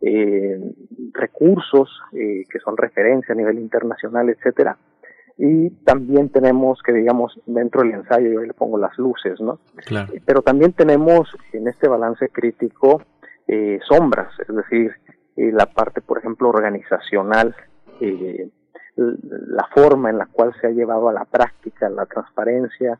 eh, 0.00 0.60
recursos 1.12 1.88
eh, 2.12 2.44
que 2.50 2.58
son 2.60 2.76
referencia 2.76 3.32
a 3.32 3.36
nivel 3.36 3.58
internacional, 3.58 4.28
etcétera. 4.28 4.76
Y 5.36 5.70
también 5.84 6.30
tenemos 6.30 6.82
que, 6.82 6.92
digamos, 6.92 7.40
dentro 7.46 7.82
del 7.82 7.92
ensayo, 7.92 8.28
yo 8.28 8.40
le 8.40 8.54
pongo 8.54 8.76
las 8.76 8.98
luces, 8.98 9.40
¿no? 9.40 9.60
Claro. 9.86 10.12
Pero 10.24 10.42
también 10.42 10.72
tenemos 10.72 11.28
en 11.52 11.68
este 11.68 11.86
balance 11.86 12.28
crítico 12.30 13.02
eh, 13.46 13.78
sombras, 13.88 14.32
es 14.40 14.54
decir, 14.54 14.92
la 15.36 15.66
parte, 15.66 16.00
por 16.00 16.18
ejemplo, 16.18 16.48
organizacional, 16.48 17.54
la 18.98 19.66
forma 19.72 20.10
en 20.10 20.18
la 20.18 20.26
cual 20.26 20.52
se 20.60 20.66
ha 20.66 20.70
llevado 20.70 21.08
a 21.08 21.12
la 21.12 21.24
práctica 21.24 21.88
la 21.88 22.06
transparencia, 22.06 22.98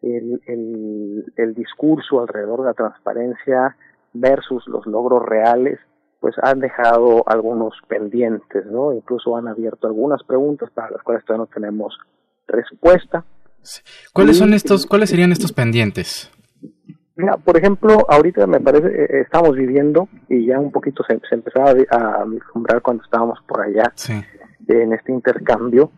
el, 0.00 0.40
el, 0.46 1.32
el 1.36 1.54
discurso 1.54 2.20
alrededor 2.20 2.60
de 2.60 2.66
la 2.66 2.74
transparencia 2.74 3.76
versus 4.12 4.66
los 4.68 4.86
logros 4.86 5.24
reales, 5.24 5.78
pues 6.20 6.34
han 6.42 6.60
dejado 6.60 7.24
algunos 7.26 7.74
pendientes, 7.88 8.66
¿no? 8.66 8.92
Incluso 8.92 9.36
han 9.36 9.48
abierto 9.48 9.86
algunas 9.86 10.22
preguntas 10.22 10.70
para 10.70 10.90
las 10.90 11.02
cuales 11.02 11.24
todavía 11.24 11.46
no 11.46 11.52
tenemos 11.52 11.98
respuesta. 12.46 13.24
¿Cuáles 14.12 14.38
son 14.38 14.54
estos, 14.54 14.86
cuáles 14.86 15.10
serían 15.10 15.32
estos 15.32 15.52
pendientes? 15.52 16.30
Mira, 17.16 17.36
por 17.36 17.58
ejemplo, 17.58 18.06
ahorita 18.08 18.46
me 18.46 18.60
parece, 18.60 18.88
eh, 18.88 19.20
estamos 19.22 19.54
viviendo, 19.54 20.08
y 20.28 20.46
ya 20.46 20.58
un 20.58 20.72
poquito 20.72 21.02
se, 21.04 21.18
empezaba 21.34 21.72
a, 21.90 22.24
vislumbrar 22.24 22.80
cuando 22.80 23.02
estábamos 23.02 23.38
por 23.46 23.60
allá, 23.60 23.92
en 24.68 24.92
este 24.92 25.12
intercambio, 25.12 25.90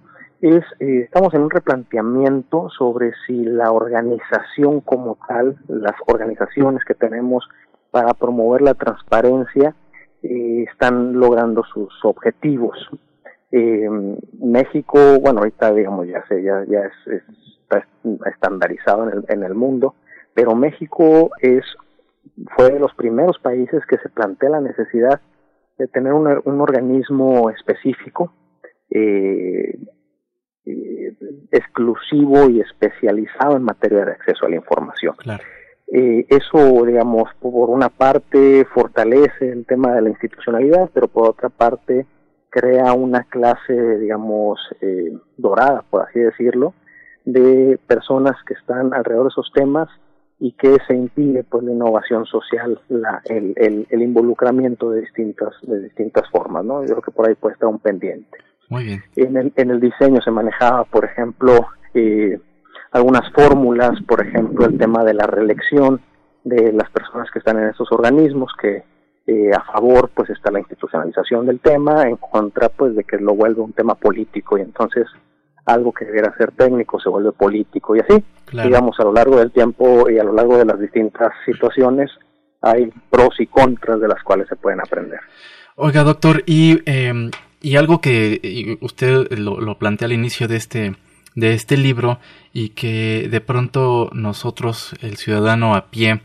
es, 0.42 0.64
eh, 0.80 1.02
estamos 1.04 1.32
en 1.34 1.42
un 1.42 1.50
replanteamiento 1.50 2.68
sobre 2.76 3.12
si 3.26 3.44
la 3.44 3.70
organización 3.70 4.80
como 4.80 5.16
tal, 5.28 5.56
las 5.68 5.94
organizaciones 6.06 6.84
que 6.84 6.94
tenemos 6.94 7.48
para 7.92 8.12
promover 8.14 8.62
la 8.62 8.74
transparencia, 8.74 9.74
eh, 10.22 10.64
están 10.70 11.12
logrando 11.12 11.62
sus 11.64 11.92
objetivos. 12.04 12.76
Eh, 13.52 13.88
México, 14.40 14.98
bueno, 15.20 15.40
ahorita 15.40 15.72
digamos 15.72 16.08
ya 16.08 16.24
se, 16.26 16.42
ya, 16.42 16.64
ya 16.66 16.80
es, 16.80 17.22
está 17.62 17.86
estandarizado 18.26 19.08
en 19.08 19.18
el, 19.18 19.24
en 19.28 19.42
el 19.44 19.54
mundo, 19.54 19.94
pero 20.34 20.56
México 20.56 21.30
es 21.40 21.64
fue 22.56 22.70
de 22.70 22.80
los 22.80 22.94
primeros 22.94 23.38
países 23.38 23.84
que 23.86 23.98
se 23.98 24.08
plantea 24.08 24.50
la 24.50 24.60
necesidad 24.60 25.20
de 25.78 25.86
tener 25.86 26.12
un, 26.12 26.26
un 26.44 26.60
organismo 26.60 27.50
específico 27.50 28.32
eh, 28.94 29.78
eh, 30.64 31.14
exclusivo 31.50 32.48
y 32.48 32.60
especializado 32.60 33.56
en 33.56 33.64
materia 33.64 34.04
de 34.04 34.12
acceso 34.12 34.46
a 34.46 34.50
la 34.50 34.56
información. 34.56 35.14
Eh, 35.94 36.24
eso, 36.28 36.84
digamos, 36.86 37.30
por 37.40 37.68
una 37.68 37.88
parte 37.88 38.64
fortalece 38.72 39.50
el 39.50 39.66
tema 39.66 39.92
de 39.94 40.02
la 40.02 40.08
institucionalidad, 40.10 40.88
pero 40.94 41.08
por 41.08 41.28
otra 41.28 41.48
parte 41.48 42.06
crea 42.48 42.92
una 42.92 43.24
clase, 43.24 43.98
digamos, 43.98 44.60
eh, 44.80 45.12
dorada, 45.36 45.84
por 45.90 46.02
así 46.02 46.20
decirlo, 46.20 46.74
de 47.24 47.78
personas 47.86 48.36
que 48.46 48.54
están 48.54 48.94
alrededor 48.94 49.24
de 49.24 49.30
esos 49.30 49.50
temas 49.54 49.88
y 50.38 50.52
que 50.52 50.76
se 50.86 50.94
impide 50.94 51.44
pues 51.44 51.62
la 51.64 51.72
innovación 51.72 52.24
social, 52.26 52.80
la, 52.88 53.20
el, 53.26 53.54
el, 53.56 53.86
el 53.90 54.02
involucramiento 54.02 54.90
de 54.90 55.02
distintas, 55.02 55.54
de 55.62 55.80
distintas 55.80 56.28
formas, 56.30 56.64
¿no? 56.64 56.82
Yo 56.82 56.94
creo 56.94 57.02
que 57.02 57.10
por 57.10 57.28
ahí 57.28 57.34
puede 57.34 57.54
estar 57.54 57.68
un 57.68 57.78
pendiente. 57.78 58.38
Muy 58.72 58.84
bien. 58.84 59.04
En 59.16 59.36
el, 59.36 59.52
en 59.56 59.70
el 59.70 59.80
diseño 59.80 60.22
se 60.22 60.30
manejaba, 60.30 60.84
por 60.84 61.04
ejemplo, 61.04 61.66
eh, 61.92 62.38
algunas 62.90 63.30
fórmulas, 63.32 64.00
por 64.08 64.26
ejemplo, 64.26 64.64
el 64.64 64.78
tema 64.78 65.04
de 65.04 65.12
la 65.12 65.26
reelección 65.26 66.00
de 66.42 66.72
las 66.72 66.88
personas 66.90 67.30
que 67.30 67.38
están 67.38 67.58
en 67.58 67.68
esos 67.68 67.92
organismos, 67.92 68.50
que 68.58 68.82
eh, 69.26 69.50
a 69.54 69.62
favor 69.72 70.10
pues 70.14 70.30
está 70.30 70.50
la 70.50 70.60
institucionalización 70.60 71.44
del 71.44 71.60
tema, 71.60 72.08
en 72.08 72.16
contra 72.16 72.70
pues 72.70 72.96
de 72.96 73.04
que 73.04 73.18
lo 73.18 73.34
vuelve 73.34 73.60
un 73.60 73.74
tema 73.74 73.94
político 73.94 74.56
y 74.56 74.62
entonces 74.62 75.06
algo 75.66 75.92
que 75.92 76.06
debiera 76.06 76.34
ser 76.38 76.52
técnico 76.52 76.98
se 76.98 77.10
vuelve 77.10 77.32
político 77.32 77.94
y 77.94 78.00
así, 78.00 78.24
digamos, 78.52 78.98
a 78.98 79.04
lo 79.04 79.12
largo 79.12 79.36
del 79.36 79.52
tiempo 79.52 80.08
y 80.08 80.18
a 80.18 80.24
lo 80.24 80.32
largo 80.32 80.56
de 80.56 80.64
las 80.64 80.80
distintas 80.80 81.30
situaciones 81.44 82.10
hay 82.62 82.90
pros 83.10 83.38
y 83.38 83.46
contras 83.46 84.00
de 84.00 84.08
las 84.08 84.22
cuales 84.22 84.48
se 84.48 84.56
pueden 84.56 84.80
aprender. 84.80 85.20
Oiga, 85.76 86.02
doctor, 86.04 86.42
y, 86.46 86.80
em, 86.86 87.30
y 87.62 87.76
algo 87.76 88.00
que 88.00 88.78
usted 88.80 89.30
lo, 89.38 89.60
lo 89.60 89.78
plantea 89.78 90.06
al 90.06 90.12
inicio 90.12 90.48
de 90.48 90.56
este, 90.56 90.96
de 91.34 91.54
este 91.54 91.76
libro 91.76 92.18
y 92.52 92.70
que 92.70 93.28
de 93.30 93.40
pronto 93.40 94.10
nosotros, 94.12 94.94
el 95.00 95.16
ciudadano 95.16 95.74
a 95.74 95.90
pie, 95.90 96.20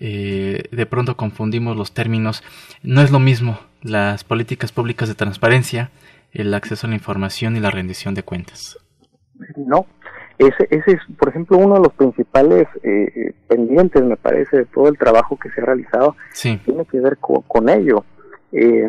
eh, 0.00 0.64
de 0.70 0.86
pronto 0.86 1.16
confundimos 1.16 1.76
los 1.76 1.92
términos. 1.92 2.42
No 2.82 3.00
es 3.02 3.10
lo 3.10 3.18
mismo 3.18 3.58
las 3.82 4.24
políticas 4.24 4.72
públicas 4.72 5.08
de 5.08 5.14
transparencia, 5.14 5.90
el 6.32 6.52
acceso 6.54 6.86
a 6.86 6.90
la 6.90 6.96
información 6.96 7.56
y 7.56 7.60
la 7.60 7.70
rendición 7.70 8.14
de 8.14 8.22
cuentas. 8.22 8.78
No, 9.56 9.86
ese, 10.38 10.66
ese 10.70 10.92
es, 10.92 11.00
por 11.18 11.28
ejemplo, 11.28 11.58
uno 11.58 11.74
de 11.74 11.80
los 11.80 11.92
principales 11.94 12.66
eh, 12.82 13.34
pendientes, 13.46 14.02
me 14.04 14.16
parece, 14.16 14.58
de 14.58 14.64
todo 14.66 14.88
el 14.88 14.98
trabajo 14.98 15.36
que 15.36 15.50
se 15.50 15.60
ha 15.60 15.64
realizado, 15.64 16.16
sí. 16.32 16.60
tiene 16.64 16.84
que 16.86 17.00
ver 17.00 17.18
con, 17.18 17.68
ello. 17.68 18.04
Eh, 18.52 18.88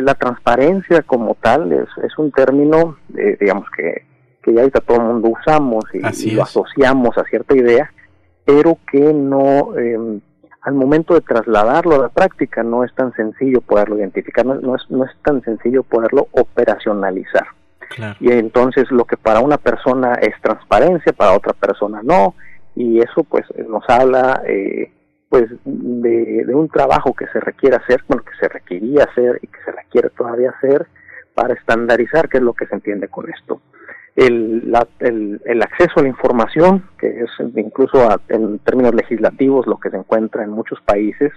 la 0.00 0.14
transparencia 0.14 1.02
como 1.02 1.34
tal 1.34 1.72
es, 1.72 1.88
es 2.02 2.16
un 2.18 2.30
término, 2.32 2.96
digamos, 3.08 3.66
que, 3.76 4.04
que 4.42 4.54
ya 4.54 4.60
ahorita 4.60 4.80
todo 4.80 4.98
el 4.98 5.02
mundo 5.04 5.28
usamos 5.28 5.84
y, 5.92 6.30
lo 6.30 6.42
asociamos 6.42 7.16
a 7.18 7.24
cierta 7.24 7.56
idea, 7.56 7.92
pero 8.44 8.78
que 8.90 9.12
no, 9.12 9.76
eh, 9.78 10.20
al 10.62 10.74
momento 10.74 11.14
de 11.14 11.20
trasladarlo 11.20 11.96
a 11.96 11.98
la 11.98 12.08
práctica 12.08 12.62
no 12.62 12.84
es 12.84 12.94
tan 12.94 13.12
sencillo 13.14 13.60
poderlo 13.60 13.98
identificar, 13.98 14.46
no, 14.46 14.76
es, 14.76 14.82
no 14.90 15.04
es 15.04 15.10
tan 15.22 15.42
sencillo 15.42 15.82
poderlo 15.82 16.28
operacionalizar. 16.32 17.46
Y 18.20 18.30
entonces 18.32 18.90
lo 18.90 19.06
que 19.06 19.16
para 19.16 19.40
una 19.40 19.56
persona 19.56 20.14
es 20.14 20.34
transparencia, 20.42 21.12
para 21.14 21.32
otra 21.34 21.54
persona 21.54 22.00
no, 22.02 22.34
y 22.74 23.00
eso 23.00 23.24
pues 23.24 23.46
nos 23.66 23.82
habla 23.88 24.42
eh, 24.46 24.92
pues 25.28 25.44
de, 25.64 26.44
de, 26.46 26.54
un 26.54 26.68
trabajo 26.68 27.14
que 27.14 27.26
se 27.28 27.40
requiere 27.40 27.76
hacer, 27.76 28.02
bueno, 28.08 28.24
que 28.24 28.36
se 28.40 28.48
requería 28.48 29.04
hacer 29.04 29.38
y 29.42 29.46
que 29.46 29.58
se 29.64 29.72
requiere 29.72 30.10
todavía 30.10 30.50
hacer 30.50 30.86
para 31.34 31.54
estandarizar 31.54 32.28
qué 32.28 32.38
es 32.38 32.42
lo 32.42 32.54
que 32.54 32.66
se 32.66 32.74
entiende 32.74 33.08
con 33.08 33.28
esto 33.30 33.60
el, 34.18 35.40
el, 35.44 35.62
acceso 35.62 36.00
a 36.00 36.02
la 36.02 36.08
información, 36.08 36.82
que 36.98 37.06
es 37.06 37.30
incluso 37.54 38.08
en 38.28 38.58
términos 38.60 38.92
legislativos 38.94 39.66
lo 39.68 39.78
que 39.78 39.90
se 39.90 39.96
encuentra 39.96 40.42
en 40.42 40.50
muchos 40.50 40.80
países, 40.80 41.30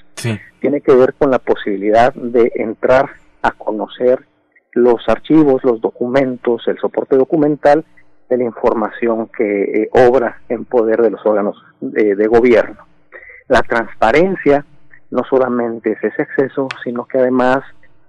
tiene 0.60 0.82
que 0.82 0.96
ver 0.96 1.14
con 1.14 1.30
la 1.30 1.38
posibilidad 1.38 2.12
de 2.14 2.52
entrar 2.56 3.12
a 3.44 3.52
conocer 3.52 4.26
los 4.74 5.08
archivos, 5.08 5.64
los 5.64 5.80
documentos, 5.80 6.68
el 6.68 6.80
soporte 6.80 7.18
documental 7.18 7.86
de 8.30 8.38
la 8.38 8.46
información 8.46 9.28
que 9.28 9.84
eh, 9.84 9.90
obra 9.92 10.42
en 10.50 10.66
poder 10.66 11.02
de 11.04 11.12
los 11.12 11.24
órganos 11.24 11.62
de, 11.82 12.16
de 12.16 12.28
gobierno. 12.28 12.91
La 13.52 13.64
transparencia 13.64 14.66
no 15.10 15.26
solamente 15.30 15.92
es 15.92 16.02
ese 16.02 16.22
acceso, 16.22 16.70
sino 16.86 17.06
que 17.06 17.18
además 17.18 17.60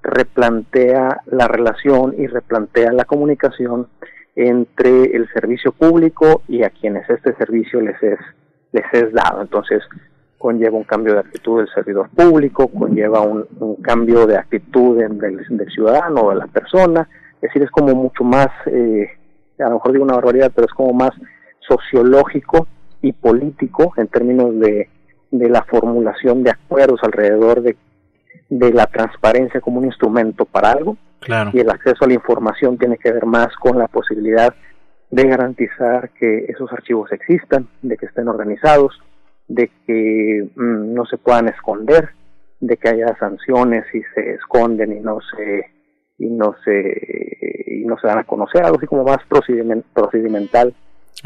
replantea 0.01 1.19
la 1.27 1.49
relación 1.49 2.15
y 2.17 2.29
replantea 2.29 2.93
la 2.93 3.05
comunicación 3.07 3.89
entre 4.37 5.17
el 5.17 5.29
servicio 5.35 5.73
público 5.73 6.43
y 6.47 6.63
a 6.63 6.71
quienes 6.71 7.11
este 7.11 7.35
servicio 7.35 7.81
les 7.81 8.01
es, 8.05 8.21
les 8.71 8.85
es 8.93 9.13
dado. 9.13 9.43
Entonces, 9.43 9.83
conlleva 10.39 10.79
un 10.79 10.85
cambio 10.85 11.15
de 11.15 11.19
actitud 11.19 11.59
del 11.59 11.75
servidor 11.75 12.09
público, 12.11 12.69
conlleva 12.69 13.23
un, 13.23 13.75
cambio 13.83 14.29
de 14.29 14.37
actitud 14.37 14.97
del, 14.97 15.19
del, 15.19 15.73
ciudadano 15.73 16.31
de 16.31 16.37
la 16.37 16.47
persona, 16.47 17.09
es 17.35 17.41
decir, 17.41 17.65
es 17.65 17.71
como 17.73 17.97
mucho 17.97 18.23
más, 18.23 18.47
eh, 18.67 19.11
a 19.59 19.65
lo 19.65 19.75
mejor 19.75 19.91
digo 19.91 20.05
una 20.05 20.15
barbaridad, 20.15 20.53
pero 20.55 20.69
es 20.69 20.73
como 20.73 20.93
más 20.93 21.11
sociológico 21.59 22.69
y 23.01 23.13
político 23.13 23.93
en 23.97 24.07
términos 24.07 24.57
de, 24.61 24.89
de 25.33 25.49
la 25.49 25.63
formulación 25.63 26.45
de 26.45 26.51
acuerdos 26.51 27.01
alrededor 27.03 27.63
de, 27.63 27.77
de 28.51 28.73
la 28.73 28.87
transparencia 28.87 29.61
como 29.61 29.79
un 29.79 29.87
instrumento 29.87 30.45
para 30.45 30.71
algo. 30.71 30.97
Y 31.53 31.61
el 31.61 31.71
acceso 31.71 32.05
a 32.05 32.09
la 32.09 32.15
información 32.15 32.77
tiene 32.79 32.99
que 32.99 33.13
ver 33.13 33.27
más 33.27 33.55
con 33.57 33.79
la 33.79 33.89
posibilidad 33.89 34.55
de 35.11 35.29
garantizar 35.29 36.11
que 36.11 36.47
esos 36.49 36.73
archivos 36.73 37.11
existan, 37.13 37.69
de 37.81 37.97
que 37.97 38.07
estén 38.07 38.29
organizados, 38.29 39.01
de 39.47 39.71
que 39.87 40.49
mm, 40.55 40.93
no 40.93 41.07
se 41.07 41.17
puedan 41.19 41.49
esconder, 41.49 42.11
de 42.61 42.77
que 42.77 42.89
haya 42.89 43.17
sanciones 43.19 43.85
si 43.93 44.03
se 44.15 44.35
esconden 44.35 44.93
y 44.93 45.01
no 45.01 45.19
se 45.21 45.67
y 46.19 46.27
no 46.29 46.55
se 46.65 47.63
y 47.67 47.85
no 47.85 47.99
se 47.99 48.07
dan 48.07 48.19
a 48.19 48.25
conocer, 48.25 48.65
algo 48.65 48.79
así 48.79 48.87
como 48.87 49.05
más 49.05 49.19
procedimental 49.29 50.75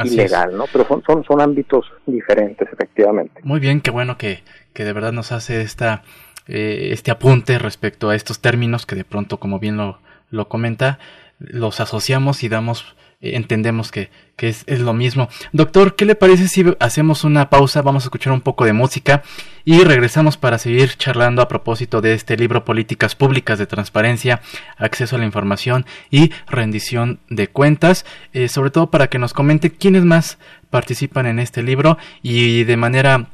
y 0.05 0.11
legal, 0.11 0.57
¿no? 0.57 0.65
Pero 0.73 0.87
son, 0.87 1.03
son, 1.07 1.25
son 1.25 1.41
ámbitos 1.41 1.87
diferentes, 2.07 2.69
efectivamente. 2.73 3.41
Muy 3.43 3.61
bien, 3.61 3.81
qué 3.81 3.91
bueno 3.91 4.19
que, 4.19 4.43
que 4.73 4.85
de 4.85 4.93
verdad 4.93 5.13
nos 5.13 5.33
hace 5.33 5.63
esta 5.63 6.03
eh, 6.49 6.91
este 6.93 7.11
apunte 7.11 7.59
respecto 7.59 8.11
a 8.11 8.15
estos 8.15 8.41
términos 8.41 8.87
que 8.87 8.95
de 8.95 9.05
pronto, 9.05 9.39
como 9.39 9.59
bien 9.59 9.77
lo, 9.77 9.99
lo 10.31 10.49
comenta, 10.49 10.99
los 11.39 11.81
asociamos 11.81 12.45
y 12.45 12.49
damos, 12.49 12.95
entendemos 13.21 13.91
que, 13.91 14.11
que 14.37 14.49
es, 14.49 14.65
es, 14.67 14.81
lo 14.81 14.93
mismo. 14.93 15.29
Doctor, 15.53 15.97
¿qué 15.97 16.05
le 16.05 16.15
parece 16.15 16.49
si 16.49 16.65
hacemos 16.81 17.25
una 17.25 17.51
pausa? 17.51 17.83
Vamos 17.83 18.05
a 18.05 18.07
escuchar 18.07 18.33
un 18.33 18.41
poco 18.41 18.65
de 18.65 18.73
música 18.73 19.23
y 19.65 19.83
regresamos 19.83 20.37
para 20.37 20.59
seguir 20.59 20.97
charlando 20.97 21.43
a 21.43 21.49
propósito 21.49 22.01
de 22.01 22.15
este 22.15 22.37
libro 22.37 22.65
Políticas 22.65 23.15
Públicas 23.15 23.59
de 23.59 23.67
Transparencia, 23.67 24.41
Acceso 24.77 25.17
a 25.17 25.19
la 25.19 25.25
Información 25.25 25.87
y 26.11 26.31
Rendición 26.47 27.21
de 27.31 27.49
Cuentas, 27.49 28.05
eh, 28.33 28.49
sobre 28.49 28.71
todo 28.71 28.91
para 28.91 29.09
que 29.09 29.19
nos 29.19 29.33
comente 29.33 29.73
quiénes 29.73 30.05
más 30.05 30.39
participan 30.71 31.27
en 31.27 31.39
este 31.39 31.63
libro 31.63 31.99
y 32.23 32.65
de 32.65 32.77
manera 32.77 33.29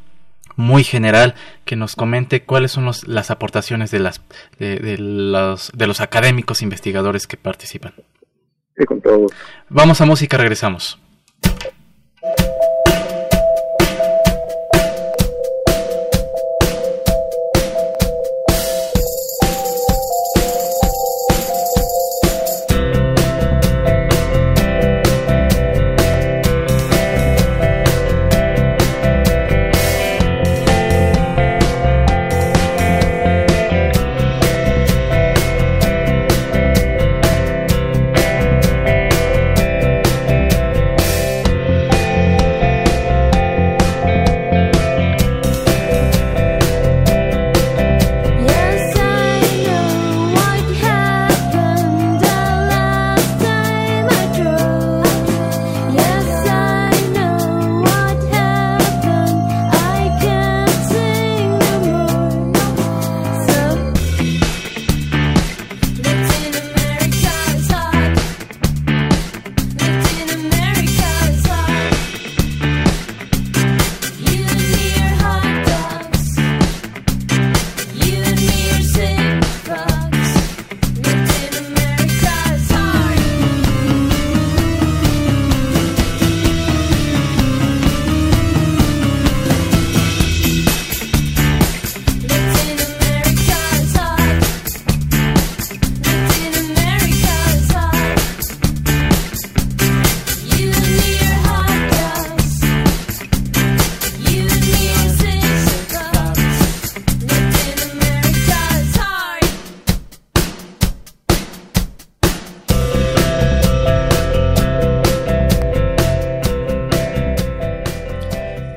muy 0.57 0.85
general 0.85 1.35
que 1.65 1.77
nos 1.77 1.97
comente 1.97 2.43
cuáles 2.43 2.73
son 2.73 2.91
las 3.07 3.31
aportaciones 3.31 3.91
de 3.91 3.99
las 3.99 4.21
de, 4.59 4.97
los 4.99 5.71
de 5.75 5.87
los 5.87 6.01
académicos 6.01 6.63
investigadores 6.63 7.27
que 7.27 7.37
participan. 7.37 7.95
Sí, 8.77 8.85
con 8.85 9.01
todo 9.01 9.27
Vamos 9.69 10.01
a 10.01 10.07
música, 10.07 10.37
regresamos. 10.37 10.99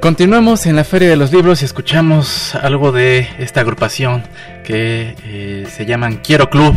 Continuamos 0.06 0.68
en 0.68 0.76
la 0.76 0.84
Feria 0.84 1.10
de 1.10 1.16
los 1.16 1.34
Libros 1.34 1.64
y 1.64 1.66
escuchamos 1.66 2.54
algo 2.54 2.92
de 2.92 3.28
esta 3.40 3.62
agrupación 3.62 4.22
que 4.64 5.16
eh, 5.24 5.66
se 5.68 5.88
llaman 5.88 6.18
Quiero 6.18 6.52
Club 6.52 6.76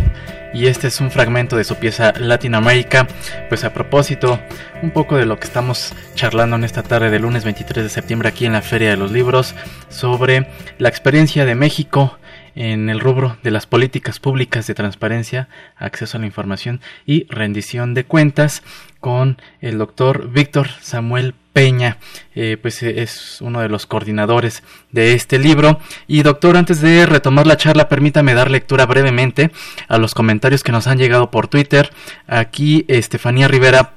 y 0.54 0.64
este 0.64 0.88
es 0.88 0.98
un 1.02 1.10
fragmento 1.10 1.54
de 1.54 1.64
su 1.64 1.74
pieza 1.74 2.14
Latinoamérica. 2.18 3.06
Pues 3.50 3.64
a 3.64 3.74
propósito, 3.74 4.40
un 4.80 4.92
poco 4.92 5.18
de 5.18 5.26
lo 5.26 5.38
que 5.38 5.46
estamos 5.46 5.92
charlando 6.14 6.56
en 6.56 6.64
esta 6.64 6.82
tarde 6.82 7.10
del 7.10 7.20
lunes 7.20 7.44
23 7.44 7.84
de 7.84 7.90
septiembre 7.90 8.30
aquí 8.30 8.46
en 8.46 8.54
la 8.54 8.62
Feria 8.62 8.88
de 8.88 8.96
los 8.96 9.12
Libros 9.12 9.54
sobre 9.90 10.48
la 10.78 10.88
experiencia 10.88 11.44
de 11.44 11.54
México 11.54 12.18
en 12.54 12.88
el 12.88 12.98
rubro 12.98 13.36
de 13.42 13.50
las 13.50 13.66
políticas 13.66 14.20
públicas 14.20 14.66
de 14.66 14.74
transparencia, 14.74 15.50
acceso 15.76 16.16
a 16.16 16.20
la 16.20 16.26
información 16.26 16.80
y 17.04 17.26
rendición 17.28 17.92
de 17.92 18.04
cuentas 18.04 18.62
con 19.00 19.36
el 19.60 19.76
doctor 19.76 20.30
Víctor 20.30 20.68
Samuel 20.80 21.34
Peña, 21.58 21.98
eh, 22.36 22.56
pues 22.62 22.84
es 22.84 23.40
uno 23.40 23.60
de 23.60 23.68
los 23.68 23.84
coordinadores 23.84 24.62
de 24.92 25.14
este 25.14 25.40
libro. 25.40 25.80
Y 26.06 26.22
doctor, 26.22 26.56
antes 26.56 26.80
de 26.80 27.04
retomar 27.04 27.48
la 27.48 27.56
charla, 27.56 27.88
permítame 27.88 28.32
dar 28.32 28.48
lectura 28.48 28.86
brevemente 28.86 29.50
a 29.88 29.98
los 29.98 30.14
comentarios 30.14 30.62
que 30.62 30.70
nos 30.70 30.86
han 30.86 30.98
llegado 30.98 31.32
por 31.32 31.48
Twitter. 31.48 31.90
Aquí 32.28 32.84
Estefanía 32.86 33.48
Rivera 33.48 33.94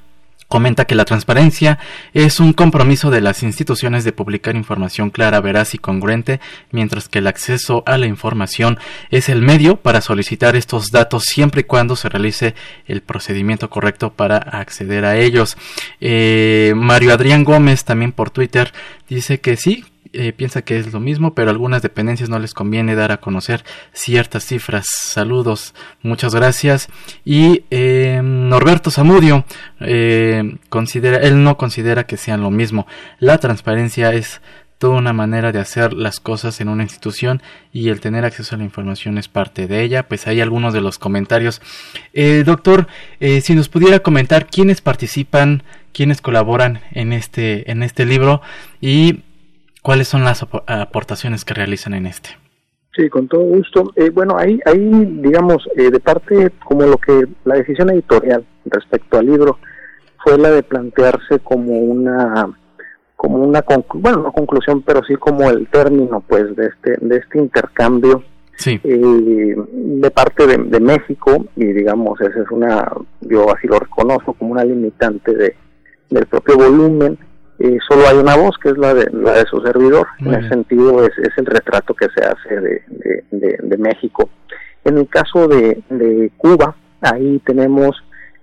comenta 0.52 0.84
que 0.84 0.96
la 0.96 1.06
transparencia 1.06 1.80
es 2.14 2.42
un 2.42 2.52
compromiso 2.52 3.10
de 3.10 3.22
las 3.22 3.42
instituciones 3.42 4.04
de 4.04 4.12
publicar 4.12 4.58
información 4.58 5.10
clara, 5.10 5.40
veraz 5.40 5.74
y 5.74 5.78
congruente, 5.78 6.42
mientras 6.72 7.08
que 7.08 7.20
el 7.20 7.28
acceso 7.28 7.84
a 7.86 7.98
la 7.98 8.06
información 8.06 8.78
es 9.12 9.30
el 9.30 9.42
medio 9.42 9.78
para 9.78 10.02
solicitar 10.02 10.58
estos 10.58 10.92
datos 10.92 11.24
siempre 11.24 11.62
y 11.62 11.64
cuando 11.64 11.96
se 11.96 12.10
realice 12.10 12.54
el 12.86 13.02
procedimiento 13.02 13.70
correcto 13.70 14.12
para 14.12 14.38
acceder 14.38 15.06
a 15.06 15.16
ellos. 15.16 15.56
Eh, 16.02 16.74
Mario 16.76 17.14
Adrián 17.14 17.46
Gómez 17.46 17.86
también 17.86 18.12
por 18.12 18.30
Twitter 18.30 18.74
dice 19.08 19.40
que 19.40 19.56
sí, 19.56 19.86
eh, 20.14 20.34
piensa 20.34 20.62
que 20.62 20.78
es 20.78 20.92
lo 20.92 21.00
mismo, 21.00 21.34
pero 21.34 21.50
a 21.50 21.54
algunas 21.54 21.82
dependencias 21.82 22.30
no 22.30 22.38
les 22.38 22.54
conviene 22.54 22.96
dar 22.96 23.14
a 23.14 23.22
conocer 23.22 23.64
ciertas 23.94 24.46
cifras. 24.46 24.86
Saludos, 24.86 25.74
muchas 26.02 26.36
gracias. 26.36 26.90
Y 27.24 27.64
eh, 27.72 28.20
Norberto 28.22 28.92
Zamudio 28.92 29.46
eh, 29.80 30.58
considera, 30.68 31.18
él 31.18 31.44
no 31.44 31.56
considera 31.56 32.06
que 32.06 32.18
sean 32.18 32.42
lo 32.42 32.52
mismo. 32.52 32.88
La 33.20 33.38
transparencia 33.38 34.12
es 34.14 34.42
toda 34.80 34.98
una 34.98 35.14
manera 35.14 35.54
de 35.54 35.60
hacer 35.60 35.94
las 35.94 36.20
cosas 36.20 36.60
en 36.60 36.68
una 36.68 36.84
institución 36.84 37.42
y 37.72 37.88
el 37.88 38.02
tener 38.02 38.26
acceso 38.26 38.56
a 38.56 38.58
la 38.58 38.66
información 38.66 39.18
es 39.18 39.30
parte 39.30 39.68
de 39.68 39.82
ella. 39.82 40.10
Pues 40.10 40.28
hay 40.28 40.42
algunos 40.42 40.74
de 40.74 40.82
los 40.82 41.00
comentarios. 41.00 41.62
doctor, 42.46 42.88
si 43.20 43.54
nos 43.54 43.70
pudiera 43.70 44.00
comentar 44.00 44.48
quiénes 44.48 44.82
participan, 44.82 45.64
quiénes 45.94 46.20
colaboran 46.20 46.82
en 46.92 47.14
este, 47.14 47.70
en 47.72 47.84
este 47.84 48.06
libro 48.06 48.42
y 48.82 49.22
¿Cuáles 49.82 50.08
son 50.08 50.24
las 50.24 50.44
aportaciones 50.68 51.44
que 51.44 51.54
realizan 51.54 51.94
en 51.94 52.06
este? 52.06 52.30
Sí, 52.96 53.10
con 53.10 53.28
todo 53.28 53.42
gusto. 53.42 53.92
Eh, 53.96 54.10
bueno, 54.10 54.38
ahí, 54.38 54.60
ahí 54.66 55.06
digamos, 55.22 55.68
eh, 55.78 55.90
de 55.90 56.00
parte 56.00 56.52
como 56.64 56.86
lo 56.86 56.98
que 56.98 57.26
la 57.46 57.56
decisión 57.56 57.90
editorial 57.90 58.46
respecto 58.66 59.18
al 59.18 59.26
libro 59.26 59.58
fue 60.24 60.38
la 60.38 60.52
de 60.52 60.64
plantearse 60.64 61.40
como 61.40 61.80
una 61.80 62.48
como 63.16 63.38
una 63.38 63.64
bueno 63.94 64.18
no 64.24 64.32
conclusión 64.32 64.82
pero 64.82 65.04
sí 65.04 65.16
como 65.16 65.48
el 65.50 65.68
término 65.68 66.24
pues 66.28 66.56
de 66.56 66.68
este 66.68 66.98
de 67.06 67.18
este 67.18 67.38
intercambio 67.38 68.24
sí. 68.56 68.80
eh, 68.84 69.56
de 69.56 70.12
parte 70.12 70.48
de, 70.48 70.58
de, 70.58 70.80
México 70.80 71.46
y 71.56 71.66
digamos 71.66 72.20
esa 72.20 72.42
es 72.42 72.50
una 72.50 72.92
yo 73.22 73.54
así 73.54 73.68
lo 73.68 73.80
reconozco 73.80 74.34
como 74.34 74.54
una 74.54 74.64
limitante 74.64 75.36
de 75.36 75.56
del 76.10 76.26
propio 76.26 76.58
volumen 76.58 77.18
solo 77.88 78.08
hay 78.08 78.18
una 78.18 78.36
voz, 78.38 78.58
que 78.58 78.70
es 78.70 78.78
la 78.78 78.94
de, 78.94 79.10
la 79.12 79.34
de 79.34 79.46
su 79.46 79.62
servidor. 79.62 80.08
en 80.20 80.34
ese 80.34 80.50
sentido, 80.50 81.06
es, 81.06 81.18
es, 81.18 81.38
el 81.38 81.46
retrato 81.46 81.94
que 81.94 82.08
se 82.16 82.24
hace 82.24 82.60
de, 82.60 82.84
de, 83.32 83.78
México. 83.78 84.30
En 84.84 84.98
el 84.98 85.08
caso 85.08 85.48
de, 85.48 86.32
Cuba, 86.38 86.76
ahí 87.02 87.40
tenemos, 87.46 87.96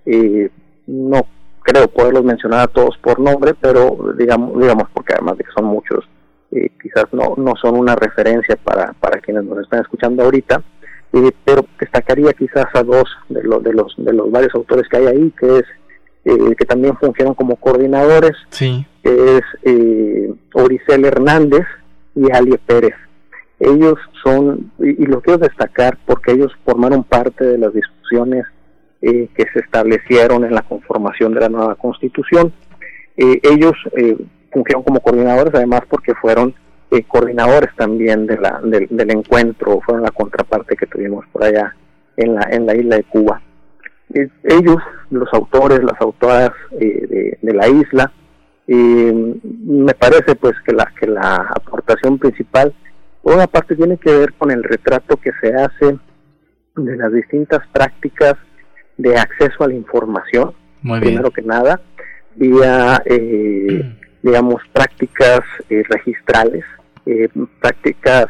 eh, 0.07 0.51
no 0.87 1.27
creo 1.63 1.89
poderlos 1.89 2.25
mencionar 2.25 2.61
a 2.61 2.67
todos 2.67 2.97
por 2.99 3.19
nombre, 3.21 3.55
pero 3.61 4.15
digamos, 4.17 4.59
digamos 4.59 4.89
porque 4.95 5.15
además 5.15 5.37
de 5.39 5.45
que 5.45 5.51
son 5.53 5.67
muchos, 5.67 6.09
eh, 6.51 6.71
quizás 6.83 7.07
no, 7.13 7.35
no 7.37 7.55
son 7.61 7.77
una 7.77 7.95
referencia 7.95 8.57
para, 8.57 8.95
para 8.95 9.21
quienes 9.21 9.45
nos 9.45 9.59
están 9.59 9.81
escuchando 9.81 10.23
ahorita, 10.23 10.63
eh, 11.13 11.33
pero 11.45 11.65
destacaría 11.79 12.33
quizás 12.33 12.67
a 12.75 12.83
dos 12.83 13.05
de, 13.29 13.43
los 13.43 13.63
de, 13.63 13.73
los, 13.73 13.95
de 13.99 14.13
los 14.13 14.31
varios 14.31 14.55
autores 14.55 14.89
que 14.89 14.97
hay 14.97 15.07
ahí, 15.07 15.33
que 15.39 15.59
es 15.59 15.65
eh, 16.25 16.55
que 16.57 16.65
también 16.65 16.97
funcionan 16.97 17.35
como 17.35 17.57
coordinadores, 17.57 18.37
sí. 18.51 18.85
es 19.03 19.43
eh, 19.63 20.33
Oricel 20.53 21.05
Hernández 21.05 21.67
y 22.15 22.31
Ali 22.33 22.59
Pérez. 22.59 22.95
Ellos 23.61 23.95
son, 24.23 24.71
y, 24.79 25.07
lo 25.07 25.21
quiero 25.21 25.39
destacar 25.39 25.97
porque 26.05 26.33
ellos 26.33 26.53
formaron 26.65 27.03
parte 27.05 27.45
de 27.45 27.59
las 27.59 27.73
discusiones 27.73 28.45
eh, 29.01 29.29
que 29.35 29.45
se 29.53 29.61
establecieron 29.61 30.45
en 30.45 30.55
la 30.55 30.63
conformación 30.63 31.35
de 31.35 31.41
la 31.41 31.49
nueva 31.49 31.75
constitución. 31.77 32.53
Eh, 33.17 33.41
ellos 33.43 33.75
funcionan 34.53 34.85
como 34.85 35.01
coordinadores 35.01 35.55
además 35.55 35.81
porque 35.89 36.15
fueron 36.15 36.55
coordinadores 37.07 37.71
también 37.77 38.27
de 38.27 38.39
la, 38.39 38.61
del, 38.63 38.87
del 38.91 39.11
encuentro, 39.11 39.81
fueron 39.81 40.05
la 40.05 40.11
contraparte 40.11 40.77
que 40.77 40.87
tuvimos 40.87 41.25
por 41.33 41.45
allá 41.45 41.75
en 42.17 42.35
la, 42.35 42.49
en 42.51 42.67
la 42.67 42.75
isla 42.75 42.97
de 42.97 43.05
Cuba 43.05 43.43
ellos, 44.15 44.83
los 45.11 45.29
autores, 45.33 45.83
las 45.83 46.01
autoras 46.01 46.51
eh, 46.81 47.37
de, 47.41 47.55
la 47.55 47.69
isla, 47.69 48.13
eh, 48.67 49.35
me 49.43 49.95
parece 49.95 50.35
pues 50.35 50.55
que 50.65 50.73
la, 50.73 50.93
que 50.99 51.07
la 51.07 51.37
aportación 51.55 52.19
principal, 52.19 52.73
por 53.23 53.35
una 53.35 53.47
parte 53.47 53.77
tiene 53.77 53.97
que 53.99 54.13
ver 54.13 54.33
con 54.35 54.51
el 54.51 54.63
retrato 54.63 55.17
que 55.17 55.31
se 55.41 55.55
hace 55.55 55.99
de 56.77 56.97
las 56.97 57.13
distintas 57.13 57.67
prácticas 57.73 58.35
de 58.97 59.17
acceso 59.17 59.65
a 59.65 59.69
la 59.69 59.75
información, 59.75 60.53
primero 61.01 61.31
que 61.31 61.43
nada, 61.43 61.81
vía, 62.37 63.03
eh, 63.05 63.97
digamos, 64.23 64.63
prácticas 64.73 65.41
registrales, 65.69 66.65
prácticas, 67.61 68.27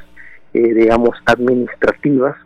digamos, 0.53 1.17
administrativas, 1.27 2.37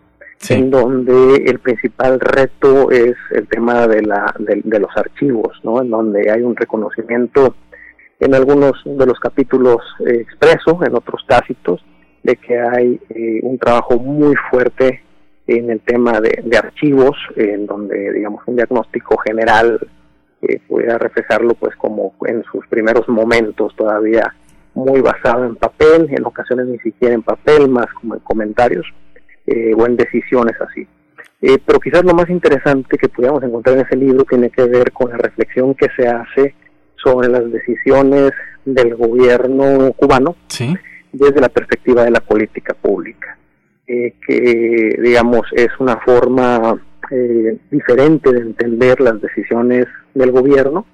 en 0.51 0.71
donde 0.71 1.37
el 1.47 1.61
principal 1.61 2.19
reto 2.19 2.91
es 2.91 3.15
el 3.31 3.47
tema 3.49 3.87
de, 3.87 4.03
la, 4.03 4.35
de, 4.39 4.81
los 4.81 4.91
archivos, 4.97 5.59
¿no? 5.63 5.81
En 5.81 5.91
donde 5.91 6.31
hay 6.31 6.43
un 6.43 6.57
reconocimiento 6.57 7.55
en 8.19 8.35
algunos 8.35 8.73
de 8.85 9.07
los 9.07 9.19
capítulos 9.21 9.79
eh, 10.07 10.21
expreso, 10.21 10.81
en 10.85 10.95
otros 10.95 11.25
tácitos, 11.27 11.85
de 12.23 12.37
que 12.37 12.59
hay 12.59 13.01
eh, 13.11 13.41
un 13.43 13.59
trabajo 13.59 13.99
muy 13.99 14.35
fuerte 14.51 15.03
en 15.47 15.71
el 15.71 15.81
tema 15.81 16.21
de, 16.21 16.57
archivos, 16.57 17.17
en 17.37 17.67
donde, 17.67 18.13
digamos, 18.13 18.43
un 18.47 18.57
diagnóstico 18.57 19.17
general 19.19 19.81
eh, 20.41 20.61
pudiera 20.69 20.99
reflejarlo, 20.99 21.55
pues, 21.55 21.75
como 21.77 22.15
en 22.27 22.43
sus 22.45 22.67
primeros 22.69 23.09
momentos 23.09 23.75
todavía 23.77 24.35
muy 24.75 25.01
basado 25.01 25.45
en 25.45 25.57
papel, 25.57 26.09
en 26.11 26.25
ocasiones 26.25 26.67
ni 26.67 26.79
siquiera 26.79 27.15
en 27.15 27.23
papel, 27.23 27.69
más 27.69 27.87
como 28.01 28.15
en 28.15 28.21
comentarios 28.21 28.87
eh, 29.47 29.75
o 29.77 29.87
en 29.87 29.97
decisiones 29.97 30.55
así. 30.61 30.87
Eh, 31.41 31.59
pero 31.67 31.81
quizás 31.81 32.05
lo 32.05 32.15
más 32.15 32.31
interesante 32.31 32.97
que 32.97 33.09
pudiéramos 33.09 33.43
encontrar 33.43 33.77
en 33.77 33.85
ese 33.85 33.97
libro 33.97 34.25
tiene 34.25 34.51
que 34.51 34.63
ver 34.65 34.93
con 34.93 35.11
la 35.11 35.17
reflexión 35.17 35.75
que 35.75 35.89
se 35.97 36.07
hace 36.07 36.55
sobre 36.95 37.29
las 37.29 37.51
decisiones 37.51 38.31
del 38.65 38.95
gobierno 38.95 39.93
cubano 39.97 40.37
desde 41.13 41.41
la 41.41 41.49
perspectiva 41.49 42.05
de 42.05 42.13
la 42.13 42.21
política 42.21 42.75
pública, 42.75 43.37
eh, 43.89 44.15
que 44.25 44.97
digamos 45.03 45.43
es 45.53 45.69
una 45.81 45.97
forma 45.97 46.81
eh, 47.11 47.59
diferente 47.71 48.33
de 48.33 48.41
entender 48.41 49.01
las 49.01 49.21
decisiones 49.21 49.87
del 50.15 50.31
gobierno, 50.31 50.87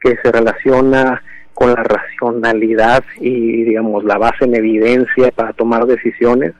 que 0.00 0.16
se 0.22 0.30
relaciona 0.32 1.22
con 1.52 1.74
la 1.74 1.82
racionalidad 1.82 3.04
y 3.18 3.64
digamos 3.64 4.04
la 4.04 4.18
base 4.18 4.44
en 4.44 4.54
evidencia 4.54 5.30
para 5.32 5.52
tomar 5.52 5.86
decisiones 5.86 6.52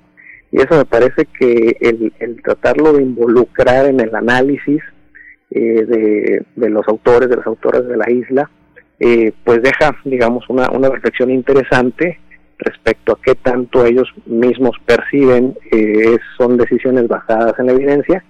y 0.53 0.61
eso 0.61 0.77
me 0.77 0.85
parece 0.85 1.27
que 1.39 1.77
el, 1.81 2.13
el 2.19 2.43
tratarlo 2.43 2.93
de 2.93 3.03
involucrar 3.03 3.87
en 3.87 4.01
el 4.01 4.15
análisis 4.15 4.83
eh, 5.51 5.85
de, 5.85 6.43
de, 6.57 6.71
los 6.71 6.87
autores, 6.89 7.29
de 7.29 7.37
las 7.37 7.47
autoras 7.47 7.87
de 7.87 7.97
la 7.97 8.11
isla, 8.11 8.51
eh, 8.99 9.33
pues 9.45 9.63
deja, 9.63 9.97
digamos, 10.05 10.45
una, 10.49 10.69
una 10.71 10.89
reflexión 10.89 11.31
interesante 11.31 12.19
respecto 12.59 13.13
a 13.13 13.19
qué 13.23 13.35
tanto 13.35 13.87
ellos 13.87 14.09
mismos 14.27 14.77
perciben 14.85 15.57
eh, 15.73 16.19
son 16.37 16.57
decisiones 16.59 17.09
basadas 17.09 17.59
en 17.59 17.67
la 17.67 17.73
evidencia 17.73 18.23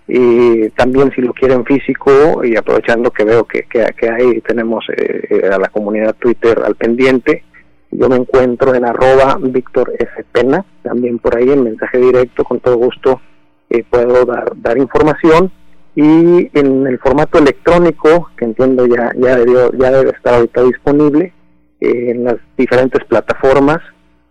Y 0.07 0.69
también 0.69 1.11
si 1.15 1.21
lo 1.21 1.33
quieren 1.33 1.65
físico 1.65 2.43
y 2.43 2.55
aprovechando 2.55 3.11
que 3.11 3.23
veo 3.23 3.45
que, 3.45 3.63
que, 3.63 3.85
que 3.95 4.09
ahí 4.09 4.41
tenemos 4.41 4.85
a 4.89 5.59
la 5.59 5.69
comunidad 5.69 6.15
Twitter 6.15 6.59
al 6.65 6.75
pendiente, 6.75 7.43
yo 7.91 8.09
me 8.09 8.17
encuentro 8.17 8.75
en 8.75 8.85
arroba 8.85 9.37
Víctor 9.41 9.93
F. 9.97 10.23
Pena, 10.31 10.65
también 10.83 11.19
por 11.19 11.35
ahí 11.35 11.49
en 11.49 11.63
mensaje 11.63 11.97
directo, 11.97 12.43
con 12.43 12.59
todo 12.59 12.77
gusto 12.77 13.21
eh, 13.69 13.83
puedo 13.87 14.25
dar, 14.25 14.51
dar 14.55 14.77
información. 14.77 15.51
Y 16.01 16.49
en 16.57 16.87
el 16.87 16.97
formato 16.99 17.39
electrónico, 17.39 18.29
que 18.37 18.45
entiendo 18.45 18.85
ya, 18.85 19.11
ya, 19.17 19.37
ya 19.77 19.91
debe 19.91 20.11
estar 20.11 20.35
ahorita 20.35 20.63
disponible, 20.63 21.33
eh, 21.81 22.11
en 22.11 22.23
las 22.23 22.37
diferentes 22.57 23.03
plataformas, 23.03 23.79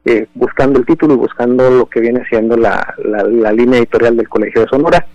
eh, 0.07 0.29
buscando 0.33 0.79
el 0.79 0.87
título 0.87 1.13
y 1.13 1.17
buscando 1.19 1.69
lo 1.69 1.85
que 1.85 2.01
viene 2.01 2.25
siendo 2.31 2.57
la, 2.57 2.95
la, 3.05 3.53
línea 3.53 3.81
editorial 3.81 4.17
del 4.17 4.31
Colegio 4.31 4.63
de 4.63 4.69
Sonora. 4.69 5.07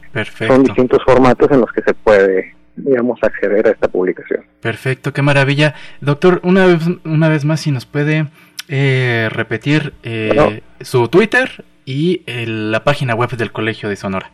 Son 0.47 0.63
distintos 0.63 0.99
formatos 1.03 1.49
en 1.49 1.61
los 1.61 1.71
que 1.71 1.81
se 1.81 1.95
puede 1.95 2.53
digamos, 2.75 3.17
acceder 3.23 3.65
a 3.65 3.71
esta 3.71 3.87
publicación. 3.87 4.45
Perfecto, 4.61 5.11
qué 5.11 5.23
maravilla. 5.23 5.73
Doctor, 6.01 6.39
una 6.43 6.67
vez, 6.67 6.81
una 7.03 7.29
vez 7.29 7.45
más, 7.45 7.61
si 7.61 7.71
nos 7.71 7.87
puede 7.87 8.27
eh, 8.67 9.27
repetir 9.31 9.95
eh, 10.03 10.61
su 10.81 11.07
Twitter 11.07 11.65
y 11.83 12.21
la 12.45 12.83
página 12.83 13.15
web 13.15 13.31
del 13.31 13.51
Colegio 13.51 13.89
de 13.89 13.95
Sonora. 13.95 14.29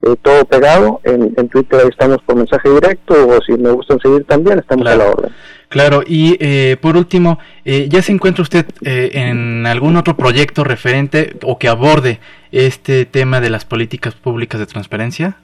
eh, 0.02 0.16
todo 0.22 0.46
pegado. 0.46 1.02
En, 1.04 1.34
Twitter 1.50 1.82
estamos 1.90 2.18
por 2.26 2.36
mensaje 2.36 2.70
directo 2.70 3.14
o 3.28 3.42
si 3.42 3.54
me 3.54 3.72
gustan 3.72 4.00
seguir 4.00 4.26
también, 4.26 4.60
estamos 4.60 4.88
a 4.88 4.96
la 4.96 5.06
orden. 5.06 5.32
Claro, 5.70 6.04
y 6.06 6.38
eh, 6.40 6.78
por 6.80 6.98
último, 6.98 7.40
eh, 7.66 7.88
¿ya 7.90 8.02
se 8.02 8.12
encuentra 8.12 8.42
usted 8.42 8.66
en 8.82 9.66
algún 9.66 9.98
otro 9.98 10.16
proyecto 10.16 10.64
referente 10.64 11.36
o 11.44 11.58
que 11.58 11.68
aborde 11.68 12.20
este 12.52 13.06
tema 13.06 13.42
de 13.42 13.50
las 13.50 13.66
políticas 13.66 14.14
públicas 14.14 14.60
de 14.60 14.68
transparencia? 14.68 15.38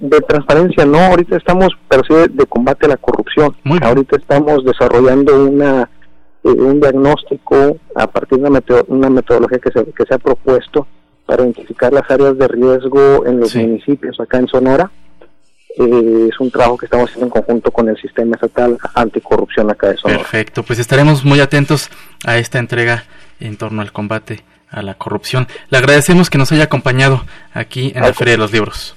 De 0.00 0.20
transparencia 0.20 0.84
no, 0.86 0.98
ahorita 0.98 1.36
estamos, 1.36 1.68
pero 1.88 2.02
sí 2.06 2.14
de, 2.30 2.46
combate 2.46 2.86
a 2.86 2.90
la 2.90 2.96
corrupción. 2.96 3.56
ahorita 3.82 4.16
estamos 4.16 4.64
desarrollando 4.64 5.44
una 5.44 5.90
un 6.44 6.80
diagnóstico 6.80 7.78
a 7.94 8.06
partir 8.06 8.38
de 8.38 8.48
una, 8.88 9.10
metodología 9.10 9.58
que 9.58 9.70
se, 9.70 9.84
que 9.92 10.04
se 10.06 10.14
ha 10.14 10.18
propuesto 10.18 10.86
para 11.26 11.42
identificar 11.42 11.92
las 11.92 12.08
áreas 12.10 12.36
de 12.36 12.48
riesgo 12.48 13.26
en 13.26 13.40
los 13.40 13.54
municipios 13.56 14.20
acá 14.20 14.38
en 14.38 14.48
Sonora. 14.48 14.90
Eh, 15.76 16.28
es 16.30 16.38
un 16.38 16.50
trabajo 16.50 16.76
que 16.76 16.84
estamos 16.86 17.08
haciendo 17.08 17.26
en 17.26 17.30
conjunto 17.30 17.70
con 17.70 17.88
el 17.88 17.96
sistema 17.96 18.36
estatal 18.36 18.78
anticorrupción 18.94 19.70
acá 19.70 19.88
de 19.88 19.96
Sonora. 19.96 20.20
Perfecto, 20.20 20.62
pues 20.62 20.78
estaremos 20.78 21.24
muy 21.24 21.40
atentos 21.40 21.90
a 22.24 22.36
esta 22.36 22.58
entrega 22.58 23.04
en 23.40 23.56
torno 23.56 23.80
al 23.82 23.90
combate 23.90 24.44
a 24.70 24.82
la 24.82 24.94
corrupción. 24.94 25.48
Le 25.70 25.78
agradecemos 25.78 26.30
que 26.30 26.38
nos 26.38 26.52
haya 26.52 26.64
acompañado 26.64 27.24
aquí 27.54 27.92
en 27.94 28.02
la 28.02 28.12
Feria 28.12 28.32
de 28.32 28.38
los 28.38 28.52
Libros. 28.52 28.94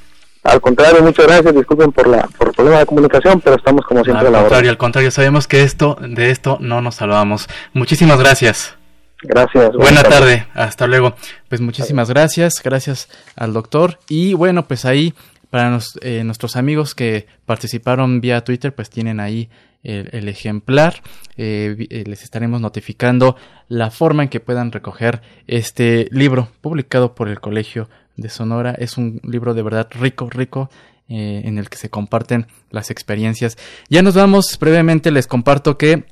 Al 0.48 0.62
contrario, 0.62 1.04
muchas 1.04 1.28
gracias. 1.28 1.54
Disculpen 1.54 1.92
por 1.92 2.08
la 2.08 2.28
por 2.38 2.48
el 2.48 2.54
problema 2.54 2.80
de 2.80 2.86
comunicación, 2.86 3.42
pero 3.42 3.58
estamos 3.58 3.86
como 3.86 4.02
siempre 4.04 4.28
a 4.28 4.32
la 4.32 4.40
contrario, 4.40 4.70
Al 4.70 4.78
contrario, 4.78 5.12
sabemos 5.12 5.46
que 5.46 5.64
esto 5.64 5.98
de 6.00 6.32
esto 6.32 6.58
no 6.62 6.82
nos 6.82 6.96
salvamos. 6.96 7.50
Muchísimas 7.74 8.18
gracias. 8.18 8.76
Gracias. 9.24 9.74
Buena 9.76 10.04
tarde. 10.04 10.48
Hasta 10.54 10.88
luego. 10.88 11.16
Pues 11.50 11.60
muchísimas 11.60 12.10
gracias. 12.10 12.62
Gracias 12.64 13.10
al 13.36 13.52
doctor. 13.52 14.00
Y 14.08 14.36
bueno, 14.36 14.68
pues 14.68 14.86
ahí 14.86 15.14
para 15.50 15.80
eh, 16.02 16.24
nuestros 16.24 16.56
amigos 16.56 16.96
que 16.96 17.28
participaron 17.46 18.22
vía 18.22 18.42
Twitter, 18.46 18.74
pues 18.74 18.90
tienen 18.90 19.20
ahí 19.20 19.50
el, 19.84 20.30
ejemplar. 20.30 21.02
Eh, 21.38 21.88
eh, 21.90 22.04
les 22.06 22.24
estaremos 22.24 22.62
notificando 22.62 23.36
la 23.68 23.92
forma 23.92 24.24
en 24.24 24.30
que 24.30 24.40
puedan 24.40 24.72
recoger 24.72 25.22
este 25.48 26.08
libro 26.12 26.50
publicado 26.62 27.16
por 27.16 27.28
el 27.28 27.40
Colegio 27.42 27.90
de 28.18 28.30
Sonora. 28.30 28.76
Es 28.78 28.98
un 28.98 29.22
libro 29.24 29.54
de 29.54 29.62
verdad 29.62 29.88
rico, 29.92 30.30
rico. 30.30 30.70
en 31.10 31.58
el 31.58 31.70
que 31.70 31.78
se 31.78 31.90
comparten 31.90 32.48
las 32.70 32.92
experiencias. 32.92 33.58
Ya 33.88 34.02
nos 34.02 34.16
vamos, 34.16 34.58
brevemente 34.60 35.10
les 35.10 35.26
comparto 35.26 35.78
que 35.78 36.04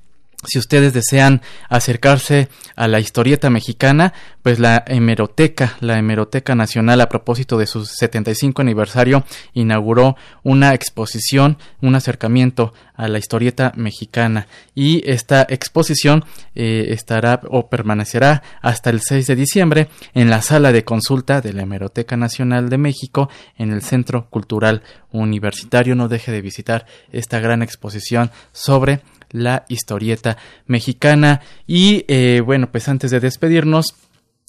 si 0.47 0.59
ustedes 0.59 0.93
desean 0.93 1.41
acercarse 1.69 2.49
a 2.75 2.87
la 2.87 2.99
historieta 2.99 3.49
mexicana, 3.49 4.13
pues 4.41 4.59
la 4.59 4.83
Hemeroteca, 4.87 5.77
la 5.79 5.97
Hemeroteca 5.97 6.55
Nacional, 6.55 7.01
a 7.01 7.09
propósito 7.09 7.57
de 7.57 7.65
su 7.67 7.85
75 7.85 8.61
aniversario, 8.61 9.23
inauguró 9.53 10.15
una 10.43 10.73
exposición, 10.73 11.57
un 11.81 11.95
acercamiento 11.95 12.73
a 12.93 13.07
la 13.07 13.17
historieta 13.17 13.71
mexicana. 13.75 14.47
Y 14.73 15.09
esta 15.09 15.45
exposición 15.49 16.25
eh, 16.53 16.87
estará 16.89 17.41
o 17.49 17.69
permanecerá 17.69 18.43
hasta 18.61 18.89
el 18.89 19.01
6 19.01 19.27
de 19.27 19.35
diciembre 19.35 19.89
en 20.13 20.29
la 20.29 20.41
sala 20.41 20.71
de 20.71 20.83
consulta 20.83 21.41
de 21.41 21.53
la 21.53 21.63
Hemeroteca 21.63 22.17
Nacional 22.17 22.69
de 22.69 22.77
México 22.77 23.29
en 23.57 23.71
el 23.71 23.81
Centro 23.81 24.29
Cultural 24.29 24.83
Universitario. 25.11 25.95
No 25.95 26.07
deje 26.07 26.31
de 26.31 26.41
visitar 26.41 26.85
esta 27.11 27.39
gran 27.39 27.61
exposición 27.61 28.31
sobre 28.51 29.01
la 29.35 29.65
historieta 29.69 30.37
mexicana. 30.65 31.41
Y 31.67 32.05
eh, 32.07 32.41
bueno, 32.45 32.71
pues 32.71 32.87
antes 32.87 33.11
de 33.11 33.19
despedirnos, 33.19 33.95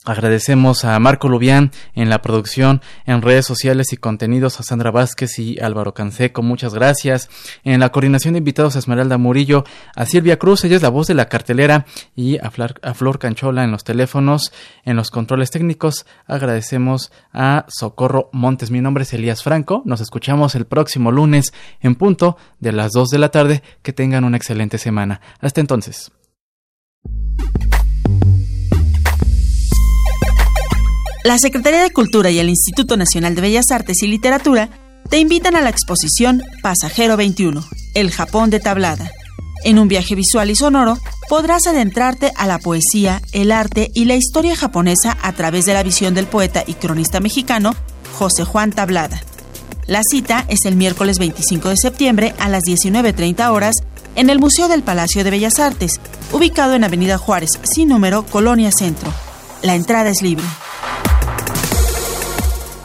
Agradecemos 0.06 0.84
a 0.84 0.98
Marco 1.00 1.28
Lubián 1.28 1.72
en 1.94 2.08
la 2.08 2.22
producción, 2.22 2.80
en 3.06 3.22
redes 3.22 3.44
sociales 3.44 3.92
y 3.92 3.96
contenidos, 3.96 4.60
a 4.60 4.62
Sandra 4.62 4.92
Vázquez 4.92 5.38
y 5.40 5.58
Álvaro 5.60 5.94
Canseco, 5.94 6.42
muchas 6.42 6.72
gracias. 6.72 7.28
En 7.64 7.80
la 7.80 7.90
coordinación 7.90 8.34
de 8.34 8.38
invitados 8.38 8.76
a 8.76 8.78
Esmeralda 8.78 9.18
Murillo, 9.18 9.64
a 9.96 10.06
Silvia 10.06 10.38
Cruz, 10.38 10.64
ella 10.64 10.76
es 10.76 10.82
la 10.82 10.90
voz 10.90 11.08
de 11.08 11.14
la 11.14 11.28
cartelera, 11.28 11.86
y 12.14 12.38
a 12.38 12.50
Flor, 12.50 13.18
Canchola 13.18 13.64
en 13.64 13.72
los 13.72 13.82
teléfonos, 13.82 14.52
en 14.84 14.94
los 14.94 15.10
controles 15.10 15.50
técnicos. 15.50 16.06
Agradecemos 16.26 17.10
a 17.32 17.66
Socorro 17.68 18.30
Montes. 18.32 18.70
Mi 18.70 18.80
nombre 18.80 19.02
es 19.02 19.12
Elías 19.12 19.42
Franco. 19.42 19.82
Nos 19.84 20.00
escuchamos 20.00 20.54
el 20.54 20.66
próximo 20.66 21.10
lunes 21.10 21.52
en 21.80 21.96
punto 21.96 22.36
de 22.60 22.72
las 22.72 22.92
2 22.92 23.08
de 23.08 23.18
la 23.18 23.30
tarde. 23.30 23.62
Que 23.82 23.92
tengan 23.92 24.24
una 24.24 24.36
excelente 24.36 24.78
semana. 24.78 25.20
Hasta 25.40 25.60
entonces. 25.60 26.12
La 31.26 31.38
Secretaría 31.38 31.82
de 31.82 31.90
Cultura 31.90 32.30
y 32.30 32.38
el 32.38 32.48
Instituto 32.48 32.96
Nacional 32.96 33.34
de 33.34 33.40
Bellas 33.40 33.72
Artes 33.72 34.00
y 34.04 34.06
Literatura 34.06 34.70
te 35.10 35.18
invitan 35.18 35.56
a 35.56 35.60
la 35.60 35.70
exposición 35.70 36.44
Pasajero 36.62 37.16
21, 37.16 37.64
El 37.94 38.12
Japón 38.12 38.48
de 38.48 38.60
Tablada. 38.60 39.10
En 39.64 39.80
un 39.80 39.88
viaje 39.88 40.14
visual 40.14 40.50
y 40.50 40.54
sonoro 40.54 40.98
podrás 41.28 41.66
adentrarte 41.66 42.30
a 42.36 42.46
la 42.46 42.60
poesía, 42.60 43.20
el 43.32 43.50
arte 43.50 43.90
y 43.92 44.04
la 44.04 44.14
historia 44.14 44.54
japonesa 44.54 45.18
a 45.20 45.32
través 45.32 45.64
de 45.64 45.74
la 45.74 45.82
visión 45.82 46.14
del 46.14 46.28
poeta 46.28 46.62
y 46.64 46.74
cronista 46.74 47.18
mexicano 47.18 47.74
José 48.12 48.44
Juan 48.44 48.70
Tablada. 48.70 49.20
La 49.88 50.02
cita 50.08 50.44
es 50.46 50.64
el 50.64 50.76
miércoles 50.76 51.18
25 51.18 51.70
de 51.70 51.76
septiembre 51.76 52.36
a 52.38 52.48
las 52.48 52.62
19.30 52.62 53.50
horas 53.50 53.74
en 54.14 54.30
el 54.30 54.38
Museo 54.38 54.68
del 54.68 54.84
Palacio 54.84 55.24
de 55.24 55.30
Bellas 55.30 55.58
Artes, 55.58 56.00
ubicado 56.30 56.74
en 56.74 56.84
Avenida 56.84 57.18
Juárez, 57.18 57.50
sin 57.64 57.88
número, 57.88 58.24
Colonia 58.26 58.70
Centro. 58.70 59.12
La 59.62 59.74
entrada 59.74 60.08
es 60.10 60.22
libre. 60.22 60.44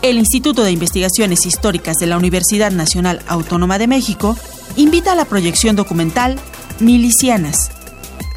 El 0.01 0.17
Instituto 0.17 0.63
de 0.63 0.71
Investigaciones 0.71 1.45
Históricas 1.45 1.95
de 1.97 2.07
la 2.07 2.17
Universidad 2.17 2.71
Nacional 2.71 3.21
Autónoma 3.27 3.77
de 3.77 3.85
México 3.85 4.35
invita 4.75 5.11
a 5.11 5.15
la 5.15 5.25
proyección 5.25 5.75
documental 5.75 6.39
Milicianas. 6.79 7.69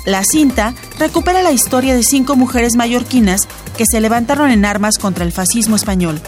La 0.04 0.24
cinta 0.24 0.74
recupera 0.98 1.42
la 1.42 1.52
historia 1.52 1.94
de 1.94 2.02
cinco 2.02 2.36
mujeres 2.36 2.76
mallorquinas 2.76 3.48
que 3.78 3.86
se 3.86 4.02
levantaron 4.02 4.50
en 4.50 4.66
armas 4.66 4.98
contra 4.98 5.24
el 5.24 5.32
fascismo 5.32 5.74
español. 5.74 6.20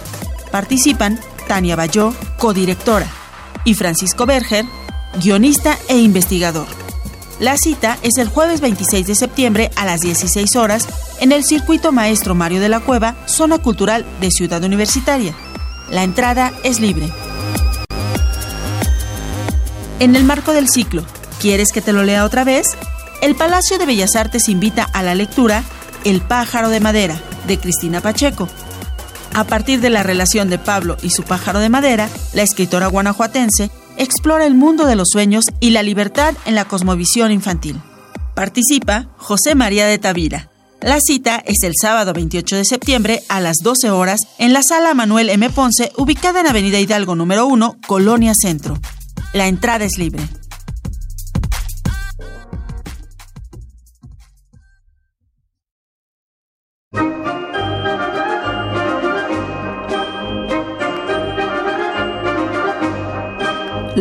Participan 0.51 1.20
Tania 1.46 1.77
Bayó, 1.77 2.14
codirectora, 2.38 3.07
y 3.64 3.75
Francisco 3.75 4.25
Berger, 4.25 4.64
guionista 5.20 5.79
e 5.88 5.99
investigador. 5.99 6.86
La 7.38 7.59
cita 7.59 7.99
es 8.03 8.16
el 8.16 8.29
jueves 8.29 8.62
26 8.62 9.07
de 9.07 9.14
septiembre 9.14 9.70
a 9.77 9.85
las 9.85 10.01
16 10.01 10.57
horas 10.57 10.88
en 11.20 11.33
el 11.33 11.44
Circuito 11.44 11.92
Maestro 11.92 12.35
Mario 12.35 12.61
de 12.61 12.70
la 12.70 12.81
Cueva, 12.81 13.14
Zona 13.27 13.59
Cultural 13.59 14.07
de 14.22 14.31
Ciudad 14.31 14.64
Universitaria. 14.64 15.35
La 15.90 16.03
entrada 16.03 16.53
es 16.64 16.81
libre. 16.81 17.11
En 19.99 20.16
el 20.16 20.25
marco 20.25 20.53
del 20.53 20.68
ciclo 20.68 21.05
¿Quieres 21.38 21.72
que 21.72 21.83
te 21.83 21.92
lo 21.92 22.05
lea 22.05 22.25
otra 22.25 22.44
vez? 22.44 22.68
El 23.20 23.35
Palacio 23.35 23.77
de 23.79 23.85
Bellas 23.85 24.16
Artes 24.16 24.49
invita 24.49 24.85
a 24.85 25.03
la 25.03 25.14
lectura 25.14 25.62
El 26.05 26.22
pájaro 26.22 26.70
de 26.70 26.81
madera, 26.81 27.20
de 27.46 27.59
Cristina 27.59 28.01
Pacheco. 28.01 28.49
A 29.35 29.44
partir 29.44 29.83
de 29.83 29.90
la 29.90 30.03
relación 30.03 30.49
de 30.49 30.59
Pablo 30.59 30.96
y 31.03 31.11
su 31.11 31.22
pájaro 31.22 31.59
de 31.59 31.68
madera, 31.68 32.09
la 32.33 32.42
escritora 32.42 32.87
guanajuatense 32.87 33.70
explora 33.96 34.46
el 34.46 34.54
mundo 34.54 34.87
de 34.87 34.96
los 34.96 35.09
sueños 35.11 35.44
y 35.61 35.70
la 35.70 35.82
libertad 35.82 36.35
en 36.44 36.54
la 36.54 36.66
cosmovisión 36.66 37.32
infantil. 37.32 37.80
Participa 38.35 39.09
José 39.16 39.54
María 39.54 39.87
de 39.87 39.98
Tavira. 39.98 40.50
La 40.80 41.00
cita 41.00 41.42
es 41.46 41.62
el 41.62 41.72
sábado 41.80 42.12
28 42.12 42.56
de 42.56 42.64
septiembre 42.64 43.22
a 43.28 43.40
las 43.40 43.56
12 43.62 43.90
horas 43.90 44.20
en 44.38 44.52
la 44.52 44.62
sala 44.62 44.94
Manuel 44.94 45.30
M. 45.30 45.48
Ponce, 45.50 45.90
ubicada 45.96 46.40
en 46.40 46.46
Avenida 46.46 46.78
Hidalgo 46.78 47.14
número 47.14 47.46
1, 47.46 47.78
Colonia 47.87 48.35
Centro. 48.35 48.78
La 49.32 49.46
entrada 49.48 49.85
es 49.85 49.98
libre. 49.98 50.22